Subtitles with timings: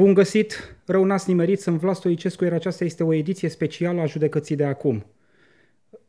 [0.00, 4.06] Bun găsit, rău n-ați nimerit, sunt Vlad Stoicescu, iar aceasta este o ediție specială a
[4.06, 5.06] Judecății de acum.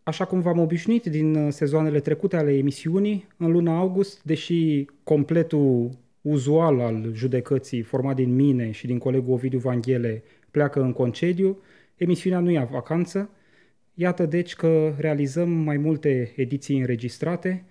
[0.03, 5.91] Așa cum v-am obișnuit din uh, sezoanele trecute ale emisiunii, în luna august, deși completul
[6.21, 11.60] uzual al judecății, format din mine și din colegul Ovidiu Vanghele, pleacă în concediu,
[11.96, 13.30] emisiunea nu ia vacanță.
[13.94, 17.70] Iată deci că realizăm mai multe ediții înregistrate, uh,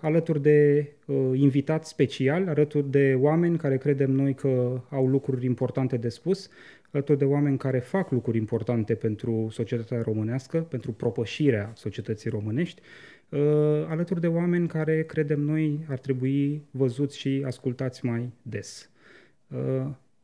[0.00, 5.96] alături de uh, invitați speciali, alături de oameni care credem noi că au lucruri importante
[5.96, 6.50] de spus,
[6.90, 12.80] alături de oameni care fac lucruri importante pentru societatea românească, pentru propășirea societății românești,
[13.28, 13.40] uh,
[13.88, 18.88] alături de oameni care credem noi ar trebui văzuți și ascultați mai des.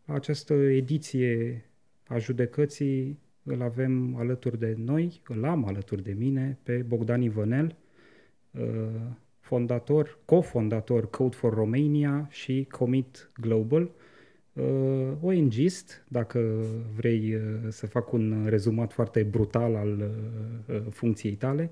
[0.04, 1.64] Această ediție
[2.06, 7.66] a judecății îl avem alături de noi, îl am alături de mine pe Bogdan Ivănel,
[7.66, 7.89] uh,
[9.38, 13.90] fondator, cofondator Code for Romania și Commit Global,
[14.52, 16.64] uh, ONGist, dacă
[16.96, 20.10] vrei uh, să fac un rezumat foarte brutal al
[20.90, 21.70] funcției tale,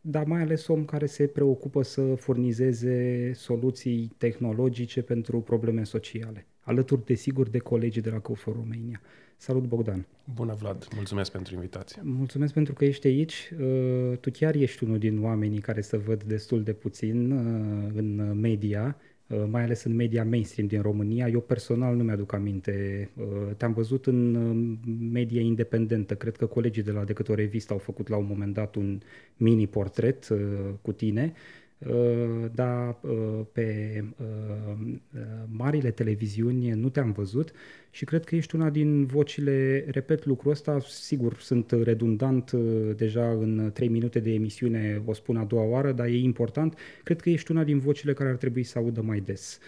[0.00, 7.04] dar mai ales om care se preocupă să furnizeze soluții tehnologice pentru probleme sociale, alături,
[7.04, 9.00] desigur, de colegii de la Code for Romania.
[9.38, 10.06] Salut, Bogdan!
[10.34, 10.88] Bună, Vlad!
[10.94, 12.02] Mulțumesc pentru invitație!
[12.04, 13.52] Mulțumesc pentru că ești aici.
[13.60, 18.38] Uh, tu chiar ești unul din oamenii care se văd destul de puțin uh, în
[18.40, 21.28] media, uh, mai ales în media mainstream din România.
[21.28, 23.10] Eu personal nu mi-aduc aminte.
[23.56, 24.32] Te-am văzut în
[25.10, 26.14] media independentă.
[26.14, 29.00] Cred că colegii de la Decât o revistă au făcut la un moment dat un
[29.36, 30.28] mini portret
[30.82, 31.65] cu tine Uh,
[32.54, 34.76] dar uh, pe uh,
[35.46, 37.52] marile televiziuni nu te-am văzut
[37.90, 42.52] și cred că ești una din vocile, repet lucrul ăsta, sigur sunt redundant
[42.96, 47.20] deja în 3 minute de emisiune, o spun a doua oară, dar e important, cred
[47.20, 49.58] că ești una din vocile care ar trebui să audă mai des.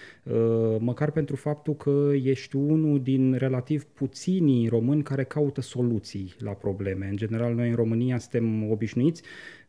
[0.78, 7.06] Măcar pentru faptul că ești unul din relativ puținii români care caută soluții la probleme.
[7.06, 9.22] În general, noi în România suntem obișnuiți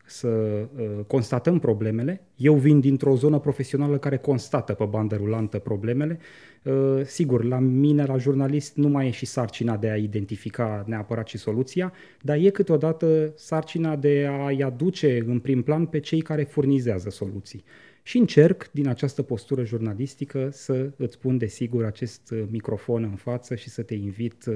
[0.09, 2.21] să uh, constatăm problemele.
[2.35, 6.19] Eu vin dintr-o zonă profesională care constată pe bandă rulantă problemele.
[6.63, 11.27] Uh, sigur, la mine, la jurnalist, nu mai e și sarcina de a identifica neapărat
[11.27, 16.43] și soluția, dar e câteodată sarcina de a-i aduce în prim plan pe cei care
[16.43, 17.63] furnizează soluții.
[18.09, 23.55] Și încerc, din această postură jurnalistică, să îți pun, desigur, acest uh, microfon în față
[23.55, 24.55] și să te invit uh,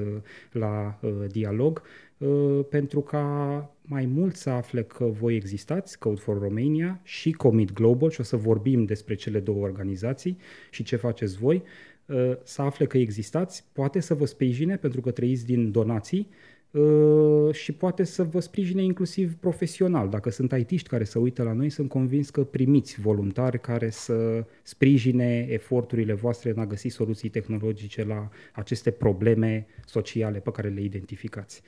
[0.52, 1.82] la uh, dialog,
[2.68, 3.24] pentru ca
[3.82, 8.22] mai mult să afle că voi existați, Code for Romania și Commit Global, și o
[8.22, 10.38] să vorbim despre cele două organizații
[10.70, 11.62] și ce faceți voi,
[12.42, 16.28] să afle că existați, poate să vă sprijine pentru că trăiți din donații,
[16.74, 20.08] Uh, și poate să vă sprijine inclusiv profesional.
[20.08, 24.44] Dacă sunt IT-ști care se uită la noi, sunt convins că primiți voluntari care să
[24.62, 30.82] sprijine eforturile voastre în a găsi soluții tehnologice la aceste probleme sociale pe care le
[30.82, 31.62] identificați.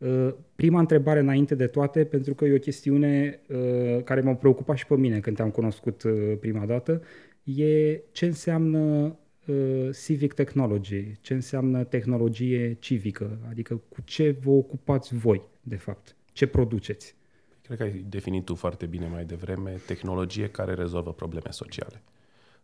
[0.00, 4.76] Uh, prima întrebare înainte de toate, pentru că e o chestiune uh, care m-a preocupat
[4.76, 6.02] și pe mine când te-am cunoscut
[6.40, 7.02] prima dată,
[7.42, 9.14] e ce înseamnă
[9.50, 16.16] Uh, civic technology, ce înseamnă tehnologie civică, adică cu ce vă ocupați voi, de fapt,
[16.32, 17.14] ce produceți.
[17.62, 22.02] Cred că ai definit tu foarte bine mai devreme tehnologie care rezolvă probleme sociale.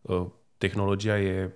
[0.03, 0.27] Uh,
[0.59, 1.51] tehnologia e,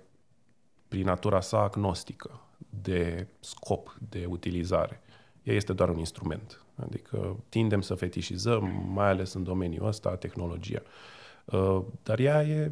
[0.87, 2.49] prin natura sa, agnostică
[2.81, 5.01] de scop, de utilizare.
[5.43, 6.65] Ea este doar un instrument.
[6.75, 10.81] Adică tindem să fetișizăm, mai ales în domeniul ăsta, tehnologia.
[11.45, 12.71] Uh, dar ea e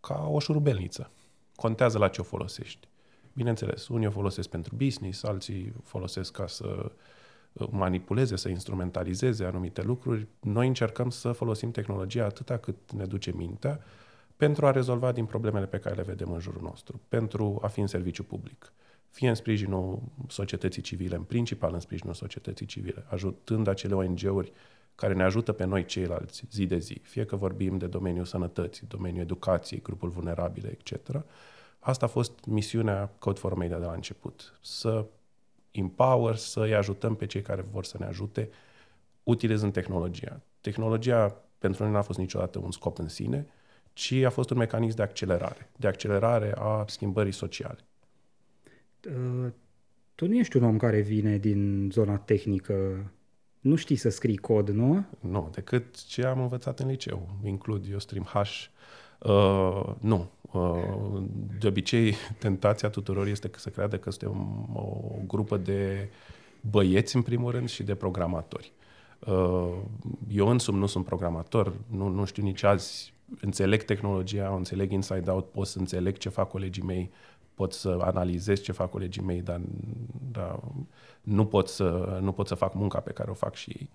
[0.00, 1.10] ca o șurubelniță
[1.56, 2.88] contează la ce o folosești.
[3.32, 6.92] Bineînțeles, unii o folosesc pentru business, alții folosesc ca să
[7.52, 10.26] uh, manipuleze, să instrumentalizeze anumite lucruri.
[10.40, 13.80] Noi încercăm să folosim tehnologia atâta cât ne duce mintea
[14.36, 17.80] pentru a rezolva din problemele pe care le vedem în jurul nostru, pentru a fi
[17.80, 18.72] în serviciu public.
[19.10, 24.52] Fie în sprijinul societății civile, în principal în sprijinul societății civile, ajutând acele ONG-uri
[24.94, 28.86] care ne ajută pe noi ceilalți zi de zi, fie că vorbim de domeniul sănătății,
[28.86, 31.24] domeniul educației, grupul vulnerabile, etc.
[31.78, 34.58] Asta a fost misiunea Code for Media de la început.
[34.62, 35.06] Să
[35.70, 38.50] empower, să-i ajutăm pe cei care vor să ne ajute
[39.22, 40.40] utilizând tehnologia.
[40.60, 43.46] Tehnologia pentru noi nu a fost niciodată un scop în sine,
[43.92, 47.87] ci a fost un mecanism de accelerare, de accelerare a schimbării sociale.
[49.06, 49.52] Uh,
[50.14, 53.10] tu nu ești un om care vine din zona tehnică
[53.60, 55.04] nu știi să scrii cod, nu?
[55.20, 57.28] Nu, decât ce am învățat în liceu.
[57.44, 58.34] Includ eu stream H.
[59.18, 60.30] Uh, nu.
[60.52, 61.22] Uh,
[61.58, 66.08] de obicei, tentația tuturor este să creadă că suntem o grupă de
[66.70, 68.72] băieți, în primul rând, și de programatori.
[69.18, 69.74] Uh,
[70.28, 75.50] eu însumi nu sunt programator, nu, nu știu nici azi, înțeleg tehnologia, o înțeleg inside-out,
[75.50, 77.10] pot să înțeleg ce fac colegii mei,
[77.58, 79.60] pot să analizez ce fac colegii mei, dar,
[80.32, 80.60] dar
[81.20, 83.90] nu, pot să, nu pot să fac munca pe care o fac și ei.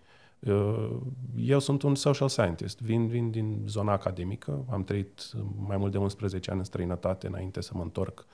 [0.54, 0.89] Uh,
[1.36, 5.31] eu sunt un social scientist, vin, vin din zona academică, am trăit
[5.68, 8.25] mai mult de 11 ani în străinătate înainte să mă întorc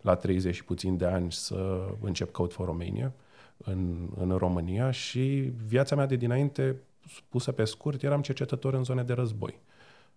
[0.00, 3.12] la 30 și puțin de ani să încep Code for Romania
[3.56, 6.76] în, în România și viața mea de dinainte,
[7.08, 9.60] spusă pe scurt, eram cercetător în zone de război.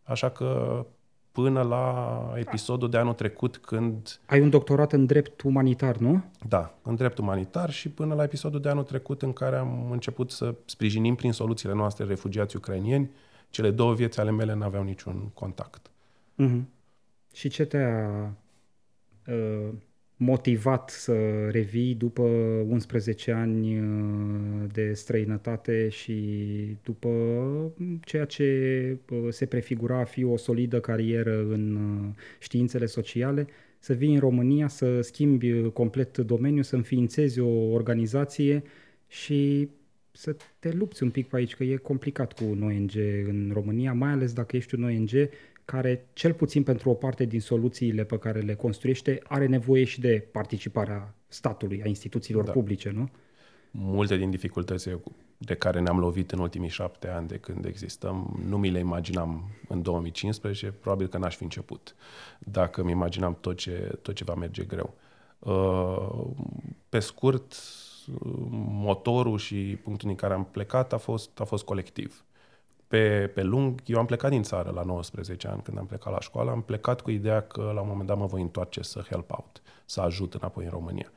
[0.03, 0.85] Așa că
[1.31, 4.19] până la episodul de anul trecut când...
[4.25, 6.23] Ai un doctorat în drept umanitar, nu?
[6.47, 10.31] Da, în drept umanitar și până la episodul de anul trecut în care am început
[10.31, 13.11] să sprijinim prin soluțiile noastre refugiați ucrainieni,
[13.49, 15.89] cele două vieți ale mele n-aveau niciun contact.
[16.43, 16.61] Mm-hmm.
[17.33, 18.31] Și ce te-a
[19.27, 19.69] uh,
[20.21, 22.21] motivat să revii după
[22.67, 23.85] 11 ani uh,
[24.71, 26.17] de străinătate și
[26.83, 27.09] după
[28.01, 33.47] ceea ce uh, se prefigura a fi o solidă carieră în uh, științele sociale,
[33.79, 38.63] să vii în România, să schimbi complet domeniul, să înființezi o organizație
[39.07, 39.69] și
[40.11, 42.91] să te lupți un pic pe aici, că e complicat cu un ONG
[43.27, 45.09] în România, mai ales dacă ești un ONG
[45.69, 49.99] care, cel puțin pentru o parte din soluțiile pe care le construiește, are nevoie și
[49.99, 52.51] de participarea statului, a instituțiilor da.
[52.51, 53.09] publice, nu?
[53.71, 54.99] Multe din dificultățile
[55.37, 59.49] de care ne-am lovit în ultimii șapte ani de când existăm, nu mi le imaginam
[59.67, 61.95] în 2015, probabil că n-aș fi început,
[62.39, 64.93] dacă mi imaginam tot ce, tot ce va merge greu.
[65.39, 66.25] Uh,
[66.89, 67.55] pe scurt,
[68.59, 72.23] motorul și punctul din care am plecat a fost, a fost colectiv
[72.89, 76.19] pe, pe lung, eu am plecat din țară la 19 ani, când am plecat la
[76.19, 79.31] școală, am plecat cu ideea că la un moment dat mă voi întoarce să help
[79.31, 81.11] out, să ajut înapoi în România.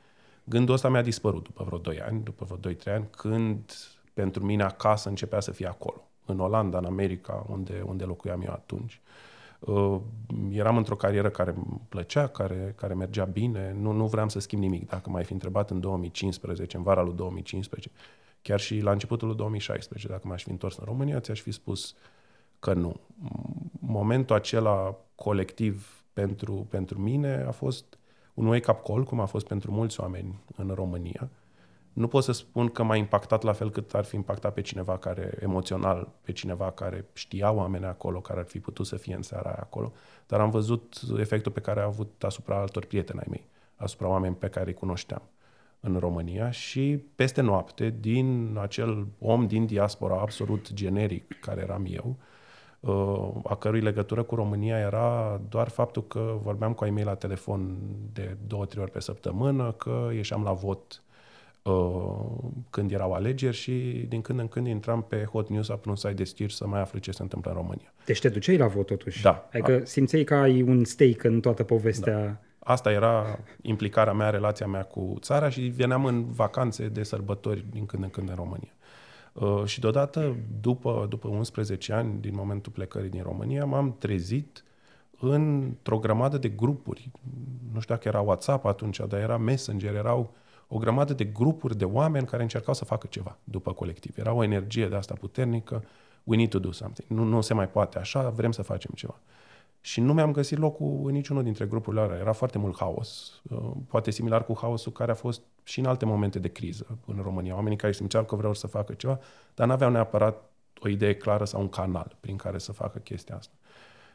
[0.45, 3.73] Gândul ăsta mi-a dispărut după vreo 2 ani, după vreo 2-3 ani, când
[4.15, 8.53] pentru mine acasă începea să fie acolo, în Olanda, în America, unde, unde locuiam eu
[8.53, 9.01] atunci.
[9.59, 10.01] Uh,
[10.51, 14.63] eram într-o carieră care îmi plăcea, care, care mergea bine, nu, nu vreau să schimb
[14.63, 14.89] nimic.
[14.89, 17.91] Dacă m-ai fi întrebat în 2015, în vara lui 2015,
[18.43, 21.95] Chiar și la începutul lui 2016, dacă m-aș fi întors în România, ți-aș fi spus
[22.59, 23.01] că nu.
[23.81, 27.99] Momentul acela colectiv pentru, pentru mine a fost
[28.35, 31.31] un wake-up call, cum a fost pentru mulți oameni în România.
[31.93, 34.99] Nu pot să spun că m-a impactat la fel cât ar fi impactat pe cineva
[34.99, 39.23] care, emoțional, pe cineva care știa oameni acolo, care ar fi putut să fie în
[39.23, 39.93] seara aia acolo,
[40.27, 43.47] dar am văzut efectul pe care a avut asupra altor prieteni ai mei,
[43.77, 45.23] asupra oameni pe care îi cunoșteam
[45.85, 52.17] în România și peste noapte, din acel om din diaspora absolut generic care eram eu,
[52.81, 57.15] uh, a cărui legătură cu România era doar faptul că vorbeam cu ai mei la
[57.15, 57.79] telefon
[58.13, 61.03] de două, trei ori pe săptămână, că ieșeam la vot
[61.63, 65.97] uh, când erau alegeri și din când în când intram pe Hot News, pe un
[65.97, 67.93] site de știri să mai aflu ce se întâmplă în România.
[68.05, 69.23] Deci te duceai la vot totuși?
[69.23, 69.49] Da.
[69.53, 72.25] Adică simțeai că ai un stake în toată povestea...
[72.25, 72.37] Da.
[72.65, 77.87] Asta era implicarea mea, relația mea cu țara și veneam în vacanțe de sărbători din
[77.87, 78.73] când în când în România.
[79.33, 84.65] Uh, și deodată, după, după 11 ani din momentul plecării din România, m-am trezit
[85.21, 87.11] într-o grămadă de grupuri.
[87.73, 90.35] Nu știu dacă era WhatsApp atunci, dar era Messenger, erau
[90.69, 94.19] o grămadă de grupuri de oameni care încercau să facă ceva după colectiv.
[94.19, 95.85] Era o energie de asta puternică,
[96.25, 97.09] we need to do something.
[97.09, 99.21] Nu, nu se mai poate așa, vrem să facem ceva.
[99.85, 102.19] Și nu mi-am găsit locul în niciunul dintre grupurile alea.
[102.19, 106.05] Era foarte mult haos, uh, poate similar cu haosul care a fost și în alte
[106.05, 107.55] momente de criză în România.
[107.55, 109.19] Oamenii care simțeau că vreau să facă ceva,
[109.55, 110.43] dar nu aveau neapărat
[110.81, 113.55] o idee clară sau un canal prin care să facă chestia asta.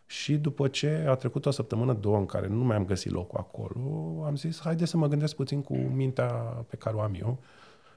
[0.05, 4.23] Și după ce a trecut o săptămână, două, în care nu mi-am găsit locul acolo,
[4.25, 6.27] am zis, haide să mă gândesc puțin cu mintea
[6.69, 7.39] pe care o am eu,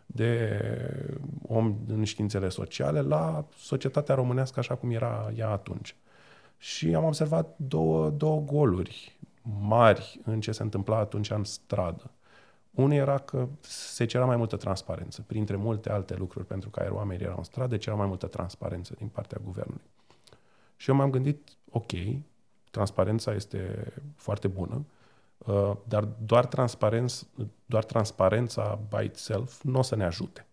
[0.07, 0.61] de
[1.43, 5.97] om în științele sociale, la societatea românească așa cum era ea atunci
[6.62, 9.19] și am observat două, două goluri
[9.61, 12.11] mari în ce se întâmpla atunci în stradă.
[12.71, 17.25] Unul era că se cerea mai multă transparență, printre multe alte lucruri pentru care oamenii
[17.25, 19.90] erau în stradă, cerea mai multă transparență din partea guvernului.
[20.76, 21.90] Și eu m-am gândit, ok,
[22.71, 24.85] transparența este foarte bună,
[25.38, 27.23] uh, dar doar, transparenț,
[27.67, 30.47] doar transparența by itself nu o să ne ajute.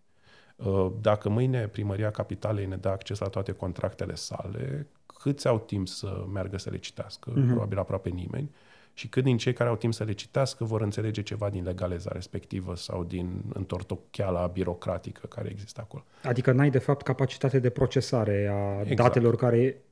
[0.56, 4.86] Uh, dacă mâine primăria capitalei ne dă acces la toate contractele sale,
[5.18, 7.46] câți au timp să meargă să le citească, uh-huh.
[7.46, 8.50] probabil aproape nimeni,
[8.98, 12.10] și cât din cei care au timp să le citească vor înțelege ceva din legaleza
[12.12, 16.04] respectivă sau din întortocheala birocratică care există acolo.
[16.22, 18.96] Adică n-ai de fapt capacitate de procesare a exact.
[18.96, 19.82] datelor care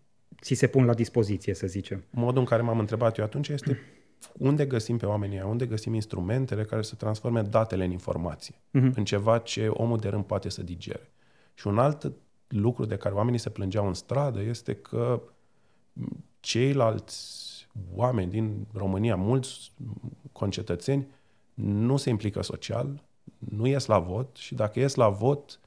[0.40, 2.04] ți se pun la dispoziție, să zicem.
[2.10, 3.78] Modul în care m-am întrebat eu atunci este
[4.32, 8.94] unde găsim pe oamenii unde găsim instrumentele care să transforme datele în informație, uh-huh.
[8.94, 11.10] în ceva ce omul de rând poate să digere.
[11.54, 12.12] Și un alt
[12.48, 15.20] lucru de care oamenii se plângeau în stradă este că
[16.40, 17.46] ceilalți
[17.94, 19.72] oameni din România, mulți
[20.32, 21.06] concetățeni,
[21.54, 23.02] nu se implică social,
[23.38, 25.60] nu ies la vot și dacă ies la vot,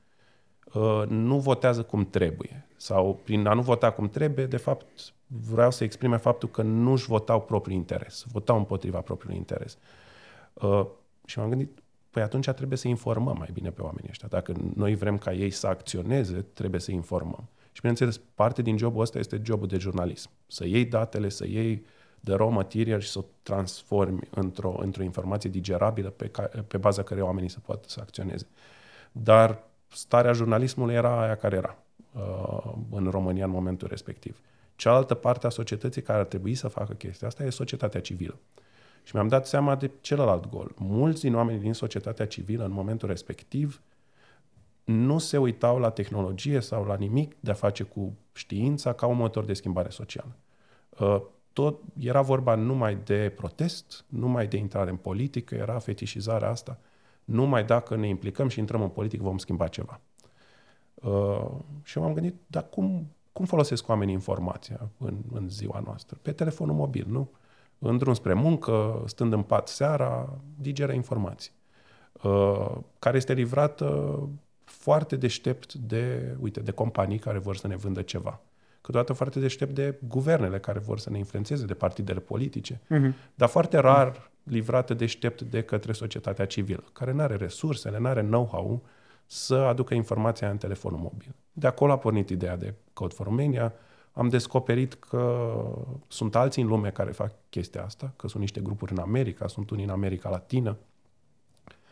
[0.74, 2.67] uh, nu votează cum trebuie.
[2.75, 6.91] Sau prin a nu vota cum trebuie, de fapt, vreau să exprime faptul că nu
[6.91, 9.77] își votau propriul interes, votau împotriva propriului interes.
[10.53, 10.86] Uh,
[11.25, 11.79] și m-am gândit,
[12.10, 14.28] păi atunci trebuie să informăm mai bine pe oamenii ăștia.
[14.28, 17.50] Dacă noi vrem ca ei să acționeze, trebuie să informăm.
[17.72, 20.30] Și bineînțeles, parte din jobul ăsta este jobul de jurnalism.
[20.48, 21.86] Să iei datele, să iei
[22.20, 27.04] de raw material și să o transformi într-o, într-o informație digerabilă pe, ca, pe baza
[27.04, 28.48] care oamenii să poată să acționeze.
[29.12, 31.78] Dar starea jurnalismului era aia care era
[32.13, 34.42] uh, în România în momentul respectiv.
[34.75, 38.39] Cealaltă parte a societății care ar trebui să facă chestia asta e societatea civilă.
[39.10, 40.72] Și mi-am dat seama de celălalt gol.
[40.78, 43.82] Mulți din oamenii din societatea civilă în momentul respectiv
[44.84, 49.18] nu se uitau la tehnologie sau la nimic de a face cu știința ca un
[49.18, 50.36] motor de schimbare socială.
[51.00, 51.22] Uh,
[51.54, 56.80] tot era vorba numai de protest, numai de intrare în politică, era fetișizarea asta.
[57.24, 60.00] Numai dacă ne implicăm și intrăm în politică vom schimba ceva.
[60.94, 61.50] Uh,
[61.84, 66.18] și m-am gândit, dar cum, cum folosesc oamenii informația în, în ziua noastră?
[66.22, 67.30] Pe telefonul mobil, nu?
[67.79, 71.51] În drum spre muncă, stând în pat seara, digeră informații.
[72.21, 74.19] Uh, care este livrată
[74.63, 78.41] foarte deștept de, uite, de companii care vor să ne vândă ceva.
[78.81, 83.13] Câteodată foarte deștept de guvernele care vor să ne influențeze, de partidele politice, uh-huh.
[83.36, 88.21] dar foarte rar livrată deștept de către societatea civilă, care nu are resursele, nu are
[88.21, 88.81] know-how
[89.25, 91.36] să aducă informația în telefonul mobil.
[91.51, 93.74] De acolo a pornit ideea de Code for Romania.
[94.20, 95.54] Am descoperit că
[96.08, 99.70] sunt alții în lume care fac chestia asta, că sunt niște grupuri în America, sunt
[99.70, 100.78] unii în America Latină,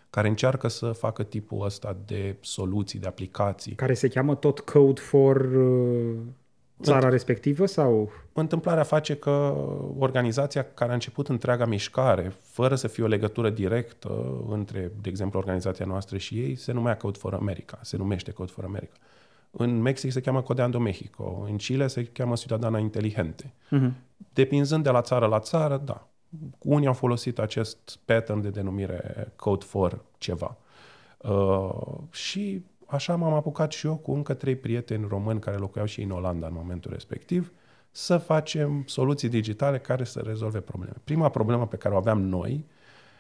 [0.10, 3.74] care încearcă să facă tipul ăsta de soluții, de aplicații.
[3.74, 6.16] Care se cheamă tot Code for uh,
[6.82, 8.12] țara respectivă sau?
[8.34, 9.56] Întâmplarea face că
[9.98, 15.40] organizația care a început întreaga mișcare, fără să fie o legătură directă între, de exemplu,
[15.40, 18.96] organizația noastră și ei, se numea Code for America, se numește Code for America.
[19.60, 23.54] În Mexic se cheamă Codeando Mexico, în Chile se cheamă Ciudadana Inteligente.
[23.72, 23.92] Uh-huh.
[24.34, 26.08] Depinzând de la țară la țară, da,
[26.60, 30.58] unii au folosit acest pattern de denumire code for ceva.
[31.18, 36.02] Uh, și așa m-am apucat și eu cu încă trei prieteni români care locuiau și
[36.02, 37.52] în Olanda în momentul respectiv
[37.92, 40.94] să facem soluții digitale care să rezolve probleme.
[41.04, 42.66] Prima problemă pe care o aveam noi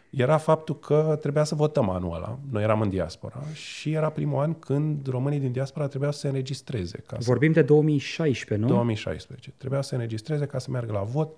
[0.09, 2.39] era faptul că trebuia să votăm anul ăla.
[2.51, 6.27] Noi eram în diaspora și era primul an când românii din diaspora trebuiau să se
[6.27, 7.03] înregistreze.
[7.07, 7.59] Ca Vorbim să...
[7.59, 8.73] de 2016, nu?
[8.73, 9.53] 2016.
[9.57, 11.29] Trebuia să se înregistreze ca să meargă la vot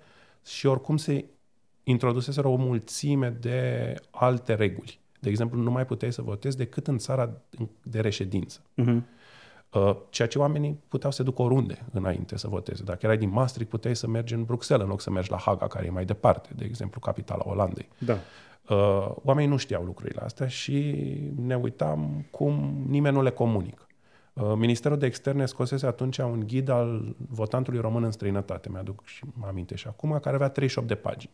[0.46, 1.24] și oricum se
[1.82, 4.98] introduseseră o mulțime de alte reguli.
[5.20, 7.30] De exemplu, nu mai puteai să votezi decât în țara
[7.82, 8.60] de reședință.
[8.60, 9.02] Uh-huh.
[10.10, 12.82] Ceea ce oamenii puteau să ducă oriunde înainte să voteze.
[12.82, 15.66] Dacă erai din Maastricht, puteai să mergi în Bruxelles în loc să mergi la Haga,
[15.66, 17.88] care e mai departe, de exemplu, capitala Olandei.
[17.98, 18.18] Da.
[18.68, 20.94] Uh, oamenii nu știau lucrurile astea și
[21.36, 23.86] ne uitam cum nimeni nu le comunică.
[24.32, 29.24] Uh, Ministerul de Externe scosese atunci un ghid al votantului român în străinătate, mi-aduc și
[29.32, 31.32] mă aminte și acum, care avea 38 de pagini.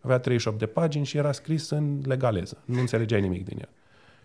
[0.00, 2.62] Avea 38 de pagini și era scris în legaleză.
[2.64, 3.68] Nu înțelegeai nimic din el.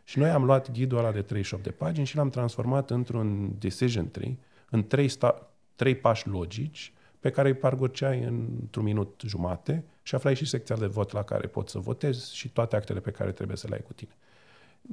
[0.04, 4.12] Și noi am luat ghidul ăla de 38 de pagini și l-am transformat într-un decision
[4.12, 4.38] tree,
[4.70, 10.36] în trei, sta- trei pași logici pe care îi parcurgeai într-un minut jumate și aflai
[10.36, 13.58] și secția de vot la care poți să votezi și toate actele pe care trebuie
[13.58, 14.18] să le ai cu tine.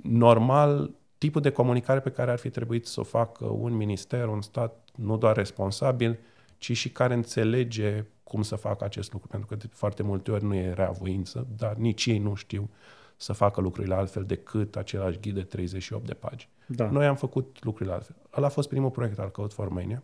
[0.03, 4.43] Normal, tipul de comunicare pe care ar fi trebuit să o facă un minister, un
[4.43, 6.19] stat, nu doar responsabil,
[6.59, 10.45] ci și care înțelege cum să facă acest lucru, pentru că de foarte multe ori
[10.45, 12.71] nu e rea voință, dar nici ei nu știu
[13.17, 16.51] să facă lucrurile altfel decât același ghid de 38 de pagini.
[16.67, 16.91] Da.
[16.91, 18.17] Noi am făcut lucrurile altfel.
[18.37, 20.03] Ăla a fost primul proiect al Code for Romania.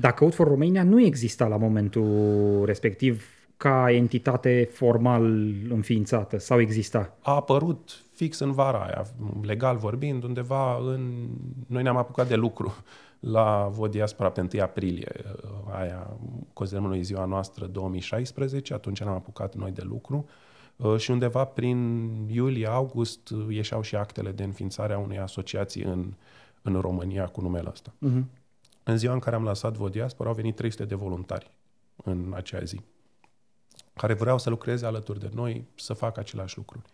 [0.00, 3.24] Dar Code for Romania nu exista la momentul respectiv
[3.56, 5.24] ca entitate formal
[5.68, 7.16] înființată sau exista?
[7.22, 9.06] A apărut fix în vara aia,
[9.42, 11.28] legal vorbind, undeva în...
[11.66, 12.74] Noi ne-am apucat de lucru
[13.36, 16.16] la Vod Diaspora pe 1 aprilie, uh, aia
[16.52, 20.28] considerăm noi ziua noastră 2016, atunci ne-am apucat noi de lucru
[20.76, 26.12] uh, și undeva prin iulie-august uh, ieșeau și actele de înființare a unei asociații în,
[26.62, 27.92] în România cu numele ăsta.
[27.92, 28.39] Uh-huh.
[28.82, 31.50] În ziua în care am lăsat Vod Diaspora au venit 300 de voluntari
[32.04, 32.80] în acea zi
[34.00, 36.84] care vreau să lucreze alături de noi, să facă același lucruri.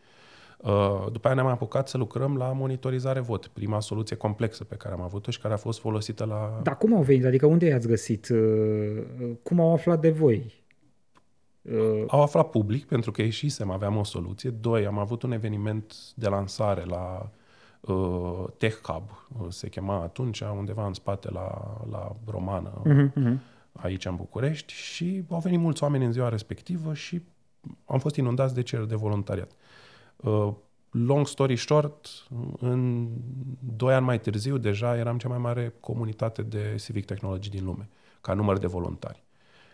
[0.56, 4.94] Uh, după aia ne-am apucat să lucrăm la monitorizare vot, prima soluție complexă pe care
[4.94, 6.60] am avut-o și care a fost folosită la...
[6.62, 7.24] Dar cum au venit?
[7.24, 8.28] Adică unde i-ați găsit?
[8.28, 9.02] Uh,
[9.42, 10.64] cum au aflat de voi?
[11.62, 14.50] Uh, au aflat public, pentru că ieșisem, aveam o soluție.
[14.50, 17.28] Doi, am avut un eveniment de lansare la uh,
[18.58, 19.10] Tech Hub,
[19.48, 22.82] se chema atunci, undeva în spate la, la Romană.
[22.82, 23.38] Uh-huh, uh-huh
[23.76, 27.22] aici în București și au venit mulți oameni în ziua respectivă și
[27.84, 29.50] am fost inundați de cereri de voluntariat.
[30.16, 30.52] Uh,
[30.90, 32.08] long story short,
[32.60, 33.08] în
[33.76, 37.88] doi ani mai târziu deja eram cea mai mare comunitate de civic technology din lume,
[38.20, 39.24] ca număr de voluntari.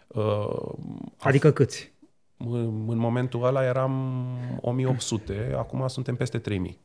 [0.06, 0.72] Uh,
[1.18, 1.92] adică câți?
[2.36, 4.14] În, în momentul ăla eram
[4.60, 6.78] 1800, acum suntem peste 3000.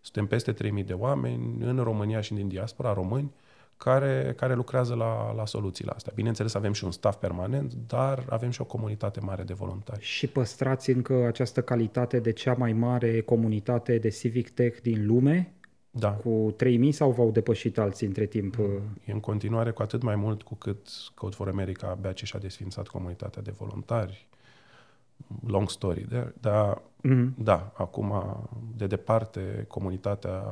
[0.00, 3.32] Suntem peste 3000 de oameni în România și din diaspora, români,
[3.76, 6.12] care, care lucrează la, la soluțiile astea.
[6.14, 10.02] Bineînțeles, avem și un staff permanent, dar avem și o comunitate mare de voluntari.
[10.02, 15.52] Și păstrați încă această calitate de cea mai mare comunitate de civic tech din lume?
[15.90, 16.10] Da.
[16.10, 18.56] Cu 3000 sau v-au depășit alții între timp?
[19.04, 22.38] E în continuare cu atât mai mult cu cât Code for America abia ce și-a
[22.38, 24.28] desfințat comunitatea de voluntari
[25.46, 27.28] long story there, dar mm-hmm.
[27.42, 28.12] da, acum,
[28.76, 30.42] de departe, comunitatea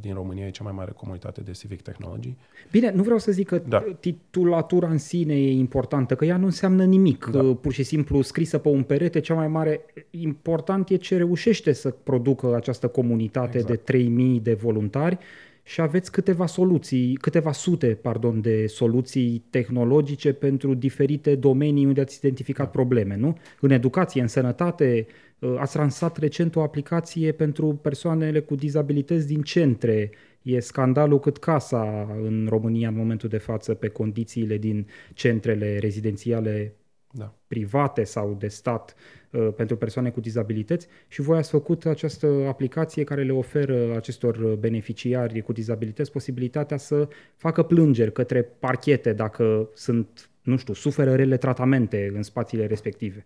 [0.00, 2.34] din România e cea mai mare comunitate de civic technology.
[2.70, 3.84] Bine, nu vreau să zic că da.
[4.00, 7.42] titulatura în sine e importantă, că ea nu înseamnă nimic, da.
[7.42, 11.90] pur și simplu scrisă pe un perete, cea mai mare, important e ce reușește să
[11.90, 13.66] producă această comunitate exact.
[13.66, 15.18] de 3000 de voluntari
[15.62, 22.16] și aveți câteva soluții, câteva sute, pardon, de soluții tehnologice pentru diferite domenii unde ați
[22.16, 23.36] identificat probleme, nu?
[23.60, 25.14] În educație, în sănătate, uh,
[25.58, 30.10] ați lansat recent o aplicație pentru persoanele cu dizabilități din centre.
[30.42, 36.74] E scandalul cât casa în România în momentul de față pe condițiile din centrele rezidențiale
[37.10, 37.34] da.
[37.46, 38.94] private sau de stat
[39.30, 44.54] uh, pentru persoane cu dizabilități și voi ați făcut această aplicație care le oferă acestor
[44.54, 51.36] beneficiari cu dizabilități posibilitatea să facă plângeri către parchete dacă sunt, nu știu, suferă rele
[51.36, 53.24] tratamente în spațiile respective.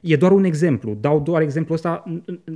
[0.00, 0.94] E doar un exemplu.
[0.94, 2.04] Dau doar exemplu ăsta.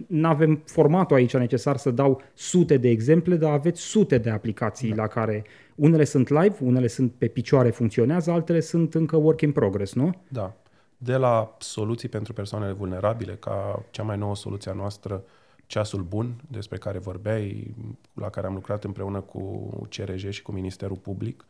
[0.06, 4.88] Nu avem formatul aici necesar să dau sute de exemple, dar aveți sute de aplicații
[4.88, 5.02] da.
[5.02, 5.44] la care
[5.74, 10.14] unele sunt live, unele sunt pe picioare, funcționează, altele sunt încă work in progress, nu?
[10.28, 10.56] Da
[10.98, 15.24] de la soluții pentru persoanele vulnerabile, ca cea mai nouă soluție a noastră,
[15.66, 17.74] Ceasul Bun, despre care vorbeai,
[18.14, 21.44] la care am lucrat împreună cu CRJ și cu Ministerul Public,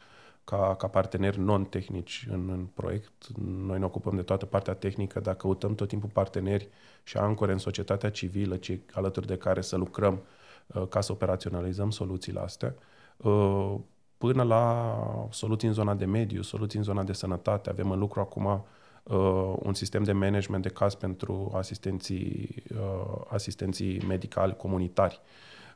[0.46, 3.26] ca, ca parteneri non-tehnici în, în proiect.
[3.66, 6.68] Noi ne ocupăm de toată partea tehnică, dar căutăm tot timpul parteneri
[7.02, 10.22] și ancore în societatea civilă, cei alături de care să lucrăm
[10.66, 12.74] uh, ca să operaționalizăm soluțiile astea,
[13.16, 13.74] uh,
[14.18, 14.94] până la
[15.30, 17.70] soluții în zona de mediu, soluții în zona de sănătate.
[17.70, 24.02] Avem în lucru acum uh, un sistem de management de caz pentru asistenții, uh, asistenții
[24.08, 25.20] medicali comunitari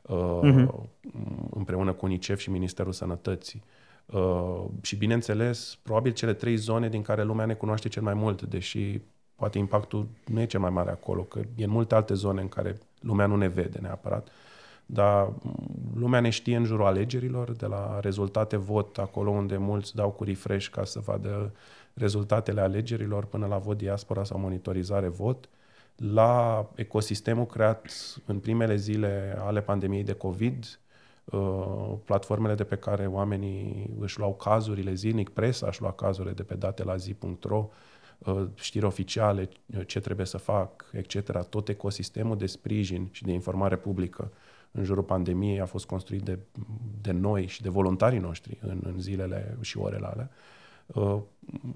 [0.01, 0.67] uh, uh-huh.
[1.49, 3.63] împreună cu UNICEF și Ministerul Sănătății.
[3.63, 3.79] Uh,
[4.81, 9.01] și bineînțeles, probabil cele trei zone din care lumea ne cunoaște cel mai mult, deși
[9.35, 12.47] poate impactul nu e cel mai mare acolo, că e în multe alte zone în
[12.47, 14.27] care lumea nu ne vede neapărat.
[14.85, 15.33] Dar
[15.95, 20.23] lumea ne știe în jurul alegerilor, de la rezultate vot, acolo unde mulți dau cu
[20.23, 21.53] refresh ca să vadă
[21.93, 25.49] rezultatele alegerilor până la vot diaspora sau monitorizare vot,
[25.95, 27.85] la ecosistemul creat
[28.25, 30.80] în primele zile ale pandemiei de COVID, uh,
[32.05, 36.55] platformele de pe care oamenii își luau cazurile zilnic, presa își lua cazurile de pe
[36.55, 37.69] date la zi.ro,
[38.17, 41.45] uh, știri oficiale, uh, ce trebuie să fac, etc.
[41.49, 44.31] Tot ecosistemul de sprijin și de informare publică
[44.71, 46.39] în jurul pandemiei a fost construit de,
[47.01, 50.29] de noi și de voluntarii noștri în, în zilele și orele alea.
[50.85, 51.21] Uh,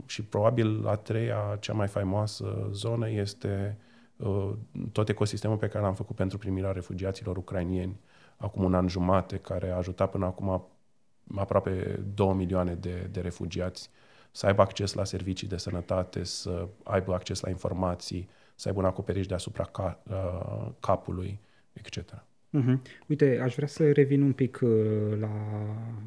[0.06, 3.78] și probabil a treia, cea mai faimoasă zonă este
[4.16, 4.52] uh,
[4.92, 8.00] tot ecosistemul pe care l-am făcut pentru primirea refugiaților ucrainieni
[8.38, 10.68] acum un an jumate, care a ajutat până acum
[11.36, 13.90] aproape 2 milioane de, de refugiați
[14.32, 18.86] să aibă acces la servicii de sănătate, să aibă acces la informații, să aibă un
[18.86, 21.40] acoperiș deasupra ca, uh, capului,
[21.74, 22.26] etc.
[22.60, 22.78] Uh-huh.
[23.08, 24.70] Uite, aș vrea să revin un pic uh,
[25.20, 25.32] la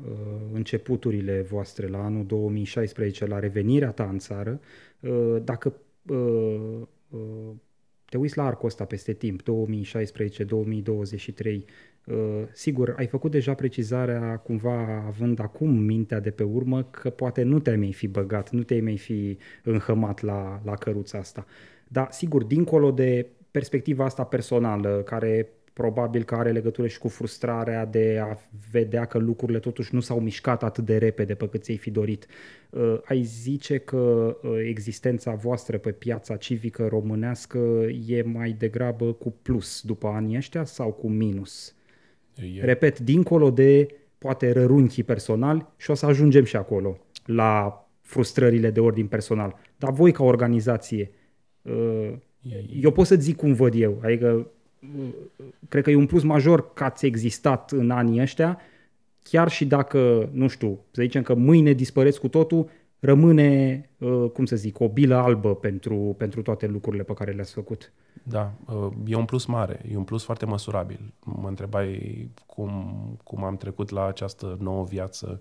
[0.08, 0.14] uh,
[0.52, 4.60] începuturile voastre, la anul 2016, la revenirea ta în țară.
[5.00, 5.74] Uh, dacă
[6.06, 7.50] uh, uh,
[8.04, 9.52] te uiți la arcul ăsta peste timp, 2016-2023, uh,
[12.52, 17.58] sigur, ai făcut deja precizarea cumva având acum mintea de pe urmă că poate nu
[17.58, 21.46] te-ai mai fi băgat, nu te-ai mai fi înhămat la, la căruța asta.
[21.88, 27.84] Dar, sigur, dincolo de perspectiva asta personală, care probabil că are legătură și cu frustrarea
[27.84, 28.36] de a
[28.70, 32.26] vedea că lucrurile totuși nu s-au mișcat atât de repede pe cât ți-ai fi dorit.
[32.70, 37.58] Uh, ai zice că uh, existența voastră pe piața civică românească
[38.06, 41.77] e mai degrabă cu plus după anii ăștia sau cu minus?
[42.38, 42.64] E...
[42.64, 48.80] Repet, dincolo de poate rărunchii personali și o să ajungem și acolo la frustrările de
[48.80, 49.56] ordin personal.
[49.76, 51.10] Dar voi ca organizație,
[51.62, 52.12] uh,
[52.80, 54.50] eu pot să zic cum văd eu, adică
[55.68, 58.58] cred că e un plus major că ați existat în anii ăștia,
[59.22, 64.44] chiar și dacă, nu știu, să zicem că mâine dispăreți cu totul, rămâne, uh, cum
[64.44, 67.92] să zic, o bilă albă pentru, pentru toate lucrurile pe care le-ați făcut.
[68.22, 71.14] Da, uh, e un plus mare, e un plus foarte măsurabil.
[71.24, 75.40] Mă întrebai cum, cum am trecut la această nouă viață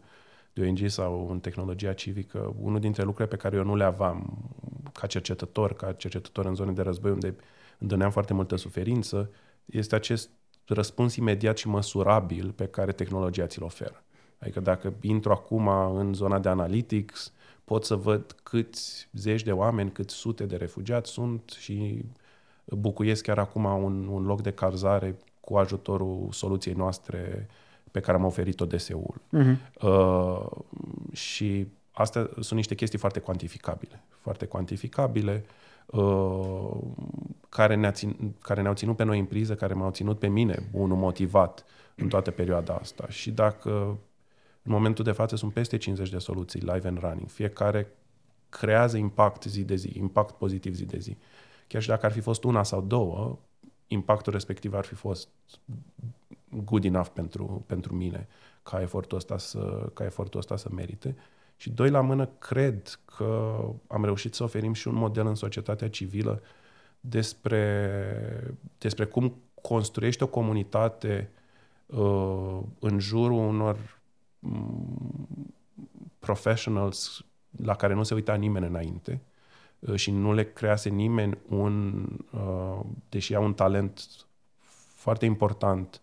[0.53, 2.55] de ONG sau în tehnologia civică.
[2.61, 4.49] Unul dintre lucrurile pe care eu nu le aveam
[4.93, 7.35] ca cercetător, ca cercetător în zone de război unde
[7.77, 9.31] îndăneam foarte multă suferință,
[9.65, 10.29] este acest
[10.65, 14.03] răspuns imediat și măsurabil pe care tehnologia ți-l oferă.
[14.39, 17.33] Adică dacă intru acum în zona de analytics,
[17.67, 22.05] pot să văd câți zeci de oameni, câți sute de refugiați sunt și
[22.65, 27.47] bucuiesc chiar acum un, un loc de cazare cu ajutorul soluției noastre
[27.91, 29.21] pe care am oferit-o DSU-ul.
[29.37, 29.81] Uh-huh.
[29.81, 30.45] Uh,
[31.11, 34.03] și astea sunt niște chestii foarte cuantificabile.
[34.19, 35.45] Foarte cuantificabile,
[35.85, 36.77] uh,
[37.49, 40.69] care, ne-a țin, care ne-au ținut pe noi în priză, care m-au ținut pe mine,
[40.71, 43.05] unul motivat în toată perioada asta.
[43.09, 43.97] Și dacă
[44.67, 47.29] în momentul de față sunt peste 50 de soluții live and running.
[47.29, 47.93] Fiecare
[48.49, 51.17] creează impact zi de zi, impact pozitiv zi de zi.
[51.67, 53.39] Chiar și dacă ar fi fost una sau două,
[53.87, 55.29] impactul respectiv ar fi fost
[56.49, 58.27] good enough pentru, pentru mine
[58.63, 61.15] ca efortul, ăsta să, ca efortul ăsta să merite.
[61.55, 65.89] Și doi la mână, cred că am reușit să oferim și un model în societatea
[65.89, 66.41] civilă
[66.99, 71.31] despre, despre cum construiești o comunitate
[71.85, 73.96] uh, în jurul unor
[76.19, 77.25] professionals
[77.63, 79.21] la care nu se uita nimeni înainte
[79.79, 82.79] uh, și nu le crease nimeni un, uh,
[83.09, 84.07] deși au un talent
[84.95, 86.01] foarte important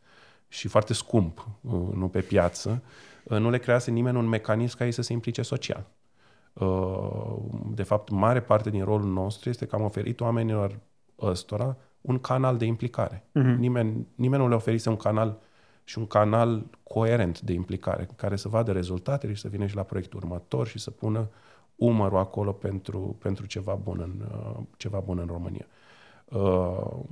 [0.48, 2.82] și foarte scump, uh, nu pe piață,
[3.24, 5.86] nu le crease nimeni un mecanism ca ei să se implice social.
[7.70, 10.78] De fapt, mare parte din rolul nostru este că am oferit oamenilor
[11.20, 13.24] ăstora un canal de implicare.
[13.28, 13.56] Uh-huh.
[13.58, 15.53] Nimeni, nimeni nu le oferise un canal uh,
[15.84, 19.82] și un canal coerent de implicare, care să vadă rezultatele și să vină și la
[19.82, 21.28] proiectul următor și să pună
[21.76, 25.66] umărul acolo pentru, pentru ceva, bun în, uh, ceva bun în România.
[26.24, 27.04] Uh,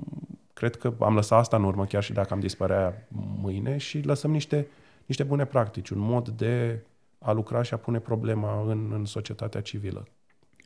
[0.53, 3.07] cred că am lăsat asta în urmă, chiar și dacă am dispărea
[3.43, 4.67] mâine, și lăsăm niște,
[5.07, 6.85] niște bune practici, un mod de
[7.19, 10.07] a lucra și a pune problema în, în societatea civilă.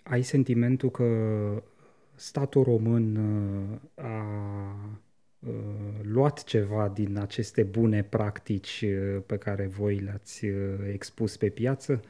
[0.02, 1.04] Ai sentimentul că
[2.14, 5.04] statul român uh, a Uh,
[6.02, 10.52] luat ceva din aceste bune practici uh, pe care voi le-ați uh,
[10.92, 12.00] expus pe piață.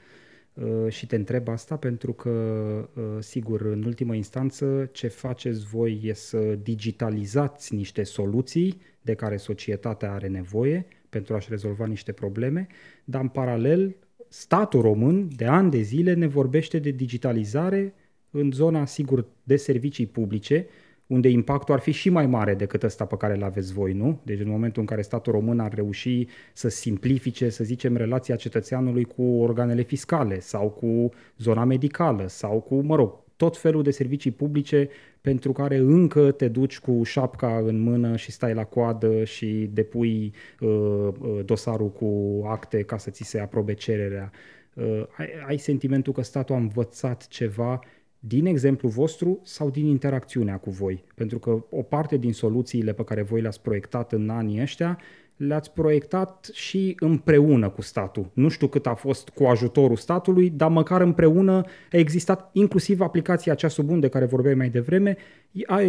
[0.89, 6.39] Și te întreb asta pentru că, sigur, în ultimă instanță, ce faceți voi e să
[6.39, 12.67] digitalizați niște soluții de care societatea are nevoie pentru a-și rezolva niște probleme,
[13.05, 13.97] dar în paralel,
[14.29, 17.95] statul român de ani de zile ne vorbește de digitalizare
[18.31, 20.67] în zona, sigur, de servicii publice,
[21.07, 24.21] unde impactul ar fi și mai mare decât ăsta pe care îl aveți voi, nu?
[24.23, 29.05] Deci în momentul în care statul român ar reuși să simplifice, să zicem, relația cetățeanului
[29.05, 34.31] cu organele fiscale sau cu zona medicală sau cu, mă rog, tot felul de servicii
[34.31, 34.89] publice
[35.21, 40.33] pentru care încă te duci cu șapca în mână și stai la coadă și depui
[40.61, 44.31] uh, uh dosarul cu acte ca să ți se aprobe cererea.
[44.75, 47.81] Uh, ai, ai sentimentul că statul a învățat ceva
[48.19, 51.05] din exemplu vostru sau din interacțiunea cu voi.
[51.15, 54.99] Pentru că o parte din soluțiile pe care voi le-ați proiectat în anii ăștia
[55.37, 58.31] le-ați proiectat și împreună cu statul.
[58.33, 63.55] Nu știu cât a fost cu ajutorul statului, dar măcar împreună a existat inclusiv aplicația
[63.55, 65.17] cea bun de care vorbeai mai devreme.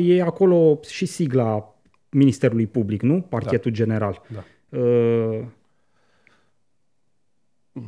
[0.01, 1.75] E acolo și sigla
[2.09, 3.21] Ministerului Public, nu?
[3.21, 3.77] Parchetul da.
[3.77, 4.21] General.
[4.27, 4.43] Da.
[4.79, 5.43] Uh...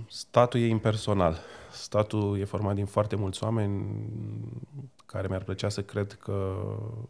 [0.07, 1.37] Statul e impersonal
[1.71, 3.85] statul e format din foarte mulți oameni
[5.05, 6.55] care mi-ar plăcea să cred că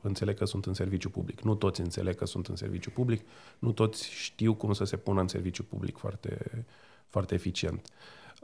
[0.01, 1.41] înțeleg că sunt în serviciu public.
[1.41, 3.25] Nu toți înțeleg că sunt în serviciu public,
[3.59, 6.65] nu toți știu cum să se pună în serviciu public foarte,
[7.07, 7.87] foarte eficient.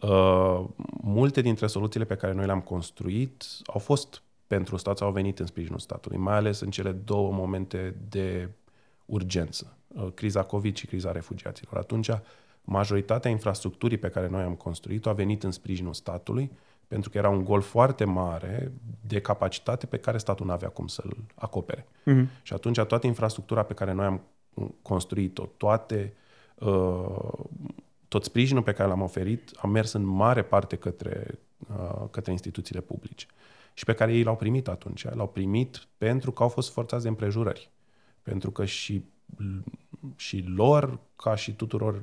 [0.02, 0.64] Uh,
[1.02, 5.40] multe dintre soluțiile pe care noi le-am construit au fost pentru stat sau au venit
[5.40, 8.50] în sprijinul statului, mai ales în cele două momente de
[9.06, 11.78] urgență, uh, criza COVID și criza refugiaților.
[11.78, 12.10] Atunci
[12.66, 16.52] majoritatea infrastructurii pe care noi am construit-o a venit în sprijinul statului,
[16.88, 18.72] pentru că era un gol foarte mare
[19.08, 21.86] de capacitate pe care statul nu avea cum să-l acopere.
[21.86, 22.42] Uh-huh.
[22.42, 24.22] Și atunci toată infrastructura pe care noi am
[24.82, 26.14] construit-o, toate,
[26.56, 27.46] uh,
[28.08, 31.40] tot sprijinul pe care l-am oferit a mers în mare parte către,
[31.78, 33.26] uh, către instituțiile publice.
[33.74, 35.06] Și pe care ei l-au primit atunci.
[35.10, 37.70] L-au primit pentru că au fost forțați de împrejurări.
[38.22, 39.04] Pentru că și,
[40.16, 42.02] și lor, ca și tuturor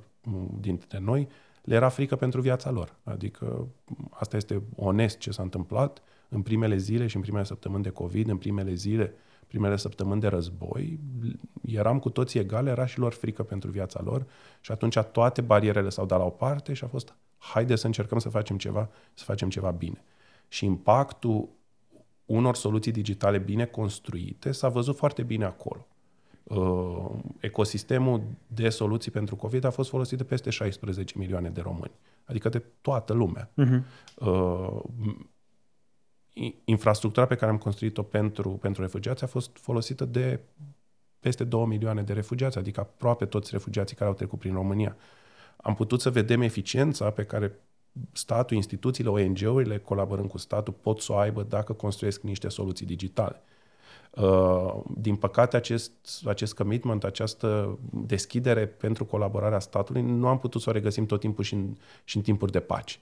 [0.61, 1.29] dintre noi,
[1.63, 2.97] le era frică pentru viața lor.
[3.05, 3.69] Adică
[4.11, 8.29] asta este onest ce s-a întâmplat în primele zile și în primele săptămâni de COVID,
[8.29, 9.15] în primele zile,
[9.47, 10.99] primele săptămâni de război,
[11.67, 14.27] eram cu toții egale, era și lor frică pentru viața lor
[14.61, 18.19] și atunci toate barierele s-au dat la o parte și a fost haide să încercăm
[18.19, 20.05] să facem ceva, să facem ceva bine.
[20.49, 21.49] Și impactul
[22.27, 25.87] unor soluții digitale bine construite s-a văzut foarte bine acolo.
[26.43, 31.93] Uh, ecosistemul de soluții pentru COVID a fost folosit de peste 16 milioane de români,
[32.25, 33.51] adică de toată lumea.
[33.51, 33.83] Uh-huh.
[34.15, 34.83] Uh,
[36.65, 40.41] infrastructura pe care am construit-o pentru, pentru refugiați a fost folosită de
[41.21, 44.97] peste 2 milioane de refugiați, adică aproape toți refugiații care au trecut prin România.
[45.57, 47.59] Am putut să vedem eficiența pe care
[48.13, 53.43] statul, instituțiile, ONG-urile, colaborând cu statul, pot să o aibă dacă construiesc niște soluții digitale.
[54.17, 55.93] Uh, din păcate, acest,
[56.25, 61.45] acest commitment, această deschidere pentru colaborarea statului, nu am putut să o regăsim tot timpul
[61.45, 62.99] și în, și în timpuri de pace.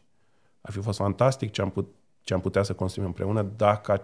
[0.61, 4.03] Ar fi fost fantastic ce am, put, ce am putea să construim împreună dacă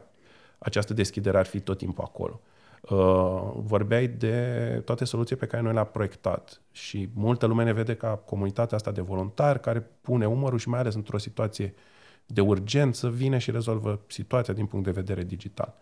[0.58, 2.40] această deschidere ar fi tot timpul acolo.
[2.80, 7.94] Uh, vorbeai de toate soluțiile pe care noi le-am proiectat și multă lume ne vede
[7.94, 11.74] ca comunitatea asta de voluntari care pune umărul și mai ales într-o situație
[12.26, 15.74] de urgență vine și rezolvă situația din punct de vedere digital.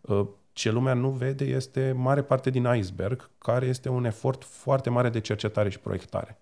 [0.00, 0.26] Uh,
[0.60, 5.08] ce lumea nu vede este mare parte din iceberg, care este un efort foarte mare
[5.08, 6.38] de cercetare și proiectare.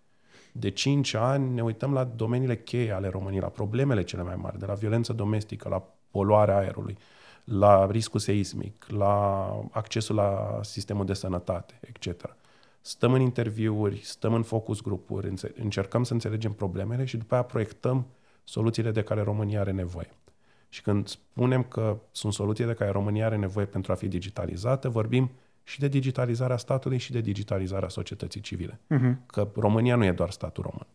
[0.53, 4.59] De 5 ani ne uităm la domeniile cheie ale României, la problemele cele mai mari,
[4.59, 6.99] de la violență domestică, la poluarea aerului,
[7.45, 12.37] la riscul seismic, la accesul la sistemul de sănătate, etc.
[12.81, 18.07] Stăm în interviuri, stăm în focus grupuri, încercăm să înțelegem problemele și după aia proiectăm
[18.45, 20.11] soluțiile de care România are nevoie.
[20.69, 24.89] Și când spunem că sunt soluții de care România are nevoie pentru a fi digitalizată,
[24.89, 25.31] vorbim
[25.63, 28.81] și de digitalizarea statului și de digitalizarea societății civile.
[28.95, 29.27] Uh-huh.
[29.27, 30.87] Că România nu e doar statul român.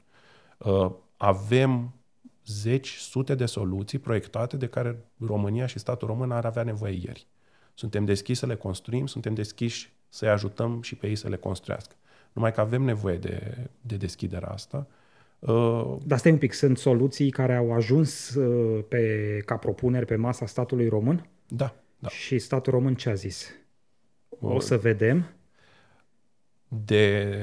[0.57, 1.93] Uh, avem
[2.45, 7.27] zeci, sute de soluții proiectate de care România și statul român ar avea nevoie ieri.
[7.73, 11.95] Suntem deschiși să le construim, suntem deschiși să-i ajutăm și pe ei să le construiască.
[12.33, 14.87] Numai că avem nevoie de, de deschiderea asta.
[15.47, 20.15] Uh, Dar stai un pic, sunt soluții care au ajuns uh, pe, ca propuneri pe
[20.15, 21.29] masa statului român?
[21.47, 21.75] Da.
[21.99, 22.09] da.
[22.09, 23.49] Și statul român ce a zis?
[24.39, 25.25] O să vedem
[26.85, 27.37] de,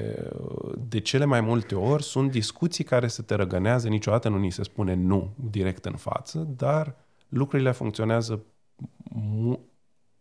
[0.89, 4.63] de cele mai multe ori sunt discuții care se te răgănează, niciodată nu ni se
[4.63, 6.95] spune nu direct în față, dar
[7.29, 8.45] lucrurile funcționează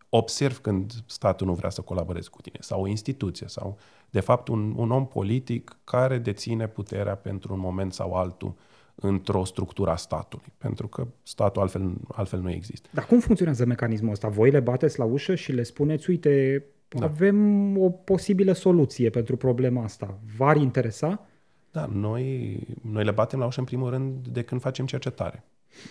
[0.08, 3.78] observ când statul nu vrea să colaboreze cu tine sau o instituție sau
[4.10, 8.54] de fapt un, un om politic care deține puterea pentru un moment sau altul
[8.94, 12.88] într-o structură a statului, pentru că statul altfel, altfel nu există.
[12.92, 14.28] Dar cum funcționează mecanismul ăsta?
[14.28, 17.04] Voi le bateți la ușă și le spuneți, uite, da.
[17.04, 20.18] avem o posibilă soluție pentru problema asta.
[20.36, 21.26] V-ar interesa?
[21.70, 25.44] Da, noi, noi le batem la ușă în primul rând de când facem cercetare.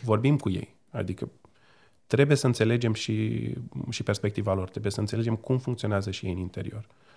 [0.04, 0.76] Vorbim cu ei.
[0.90, 1.30] Adică
[2.08, 3.48] trebuie să înțelegem și,
[3.90, 6.88] și perspectiva lor, trebuie să înțelegem cum funcționează și ei în interior.
[6.88, 7.09] Uh,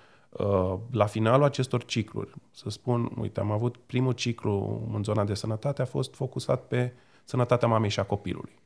[0.90, 5.83] la finalul acestor cicluri, să spun, uite, am avut primul ciclu în zona de sănătate,
[5.83, 6.92] a fost focusat pe
[7.25, 8.61] sănătatea mamei și a copilului.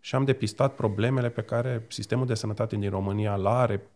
[0.00, 3.90] Și am depistat problemele pe care sistemul de sănătate din România l are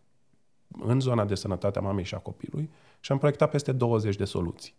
[0.79, 2.69] în zona de sănătate a mamei și a copilului
[2.99, 4.73] și am proiectat peste 20 de soluții.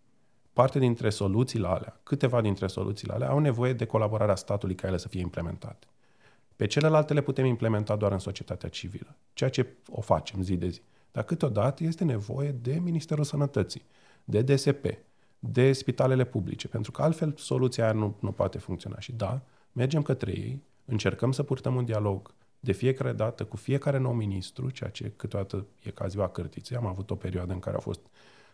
[0.53, 4.97] Parte dintre soluțiile alea, câteva dintre soluțiile alea, au nevoie de colaborarea statului ca ele
[4.97, 5.87] să fie implementate.
[6.57, 10.68] Pe celelalte le putem implementa doar în societatea civilă, ceea ce o facem zi de
[10.68, 10.81] zi.
[11.12, 13.85] Dar câteodată este nevoie de Ministerul Sănătății,
[14.25, 14.87] de DSP,
[15.38, 18.98] de spitalele publice, pentru că altfel soluția aia nu, nu poate funcționa.
[18.98, 23.98] Și da, mergem către ei, încercăm să purtăm un dialog de fiecare dată cu fiecare
[23.98, 26.77] nou ministru, ceea ce câteodată e ca ziua cârtiței.
[26.77, 28.01] Am avut o perioadă în care au fost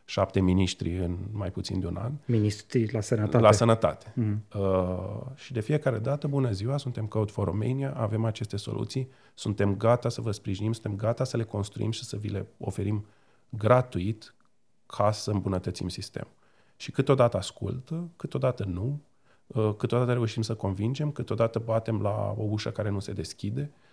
[0.09, 2.13] șapte miniștri în mai puțin de un an.
[2.25, 3.39] Ministri la sănătate.
[3.39, 4.13] La sănătate.
[4.15, 4.45] Mm.
[4.55, 9.77] Uh, și de fiecare dată, bună ziua, suntem Code for Romania, avem aceste soluții, suntem
[9.77, 13.07] gata să vă sprijinim, suntem gata să le construim și să vi le oferim
[13.49, 14.35] gratuit
[14.87, 16.33] ca să îmbunătățim sistemul.
[16.77, 19.01] Și câteodată ascultă, câteodată nu,
[19.47, 23.69] uh, câteodată reușim să convingem, câteodată batem la o ușă care nu se deschide, uh,
[23.71, 23.88] Uh,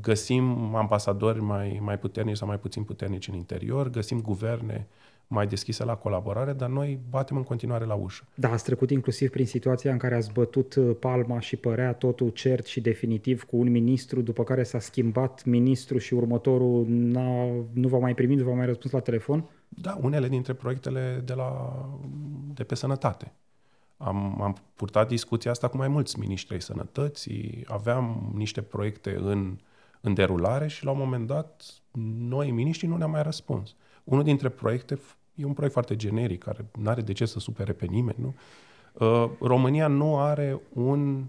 [0.00, 4.88] găsim ambasadori mai, mai puternici sau mai puțin puternici în interior, găsim guverne
[5.32, 8.24] mai deschise la colaborare, dar noi batem în continuare la ușă.
[8.34, 12.28] Da, ați trecut inclusiv prin situația în care ați bătut uh, palma și părea totul
[12.28, 17.88] cert și definitiv cu un ministru, după care s-a schimbat ministru și următorul n-a, nu
[17.88, 19.44] va mai primi, nu va mai răspuns la telefon?
[19.68, 21.82] Da, unele dintre proiectele de, la,
[22.54, 23.32] de pe sănătate.
[24.04, 29.58] Am, am purtat discuția asta cu mai mulți miniștri ai sănătății, aveam niște proiecte în,
[30.00, 31.64] în derulare și la un moment dat
[32.18, 33.74] noi, miniștrii, nu ne-am mai răspuns.
[34.04, 35.00] Unul dintre proiecte
[35.34, 38.18] e un proiect foarte generic, care nu are de ce să supere pe nimeni.
[38.18, 38.34] Nu?
[38.92, 41.24] Uh, România nu are un,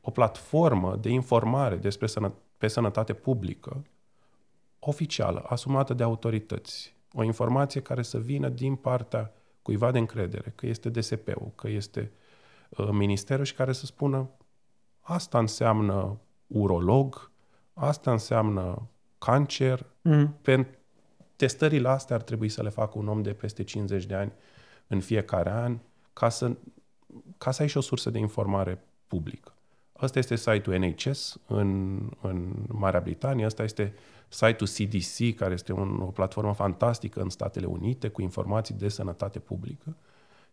[0.00, 3.84] o platformă de informare despre sănă, pe sănătate publică
[4.78, 6.94] oficială, asumată de autorități.
[7.12, 9.32] O informație care să vină din partea
[9.66, 12.10] cuiva de încredere, că este DSP-ul, că este
[12.68, 14.30] uh, ministerul și care să spună
[15.00, 17.30] asta înseamnă urolog,
[17.72, 19.86] asta înseamnă cancer.
[20.02, 20.38] Mm.
[20.42, 20.72] Pentru
[21.36, 24.32] testările astea ar trebui să le facă un om de peste 50 de ani
[24.86, 25.78] în fiecare an
[26.12, 26.56] ca să,
[27.38, 29.54] ca să ai și o sursă de informare publică.
[29.92, 33.94] Asta este site-ul NHS în, în Marea Britanie, asta este
[34.28, 39.38] site-ul CDC, care este un, o platformă fantastică în Statele Unite cu informații de sănătate
[39.38, 39.96] publică.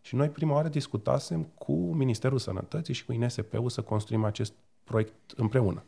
[0.00, 4.52] Și noi prima oară discutasem cu Ministerul Sănătății și cu INSP-ul să construim acest
[4.84, 5.84] proiect împreună.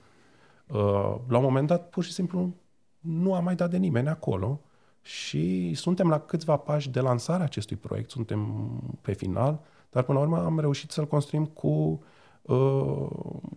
[0.67, 2.55] Uh, la un moment dat, pur și simplu,
[3.01, 4.61] nu a mai dat de nimeni acolo
[5.03, 8.71] și suntem la câțiva pași de lansarea acestui proiect, suntem
[9.01, 12.03] pe final, dar până la urmă am reușit să-l construim cu
[12.43, 13.09] uh,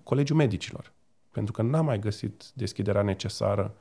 [0.04, 0.92] Colegiul Medicilor,
[1.32, 3.76] pentru că n-am mai găsit deschiderea necesară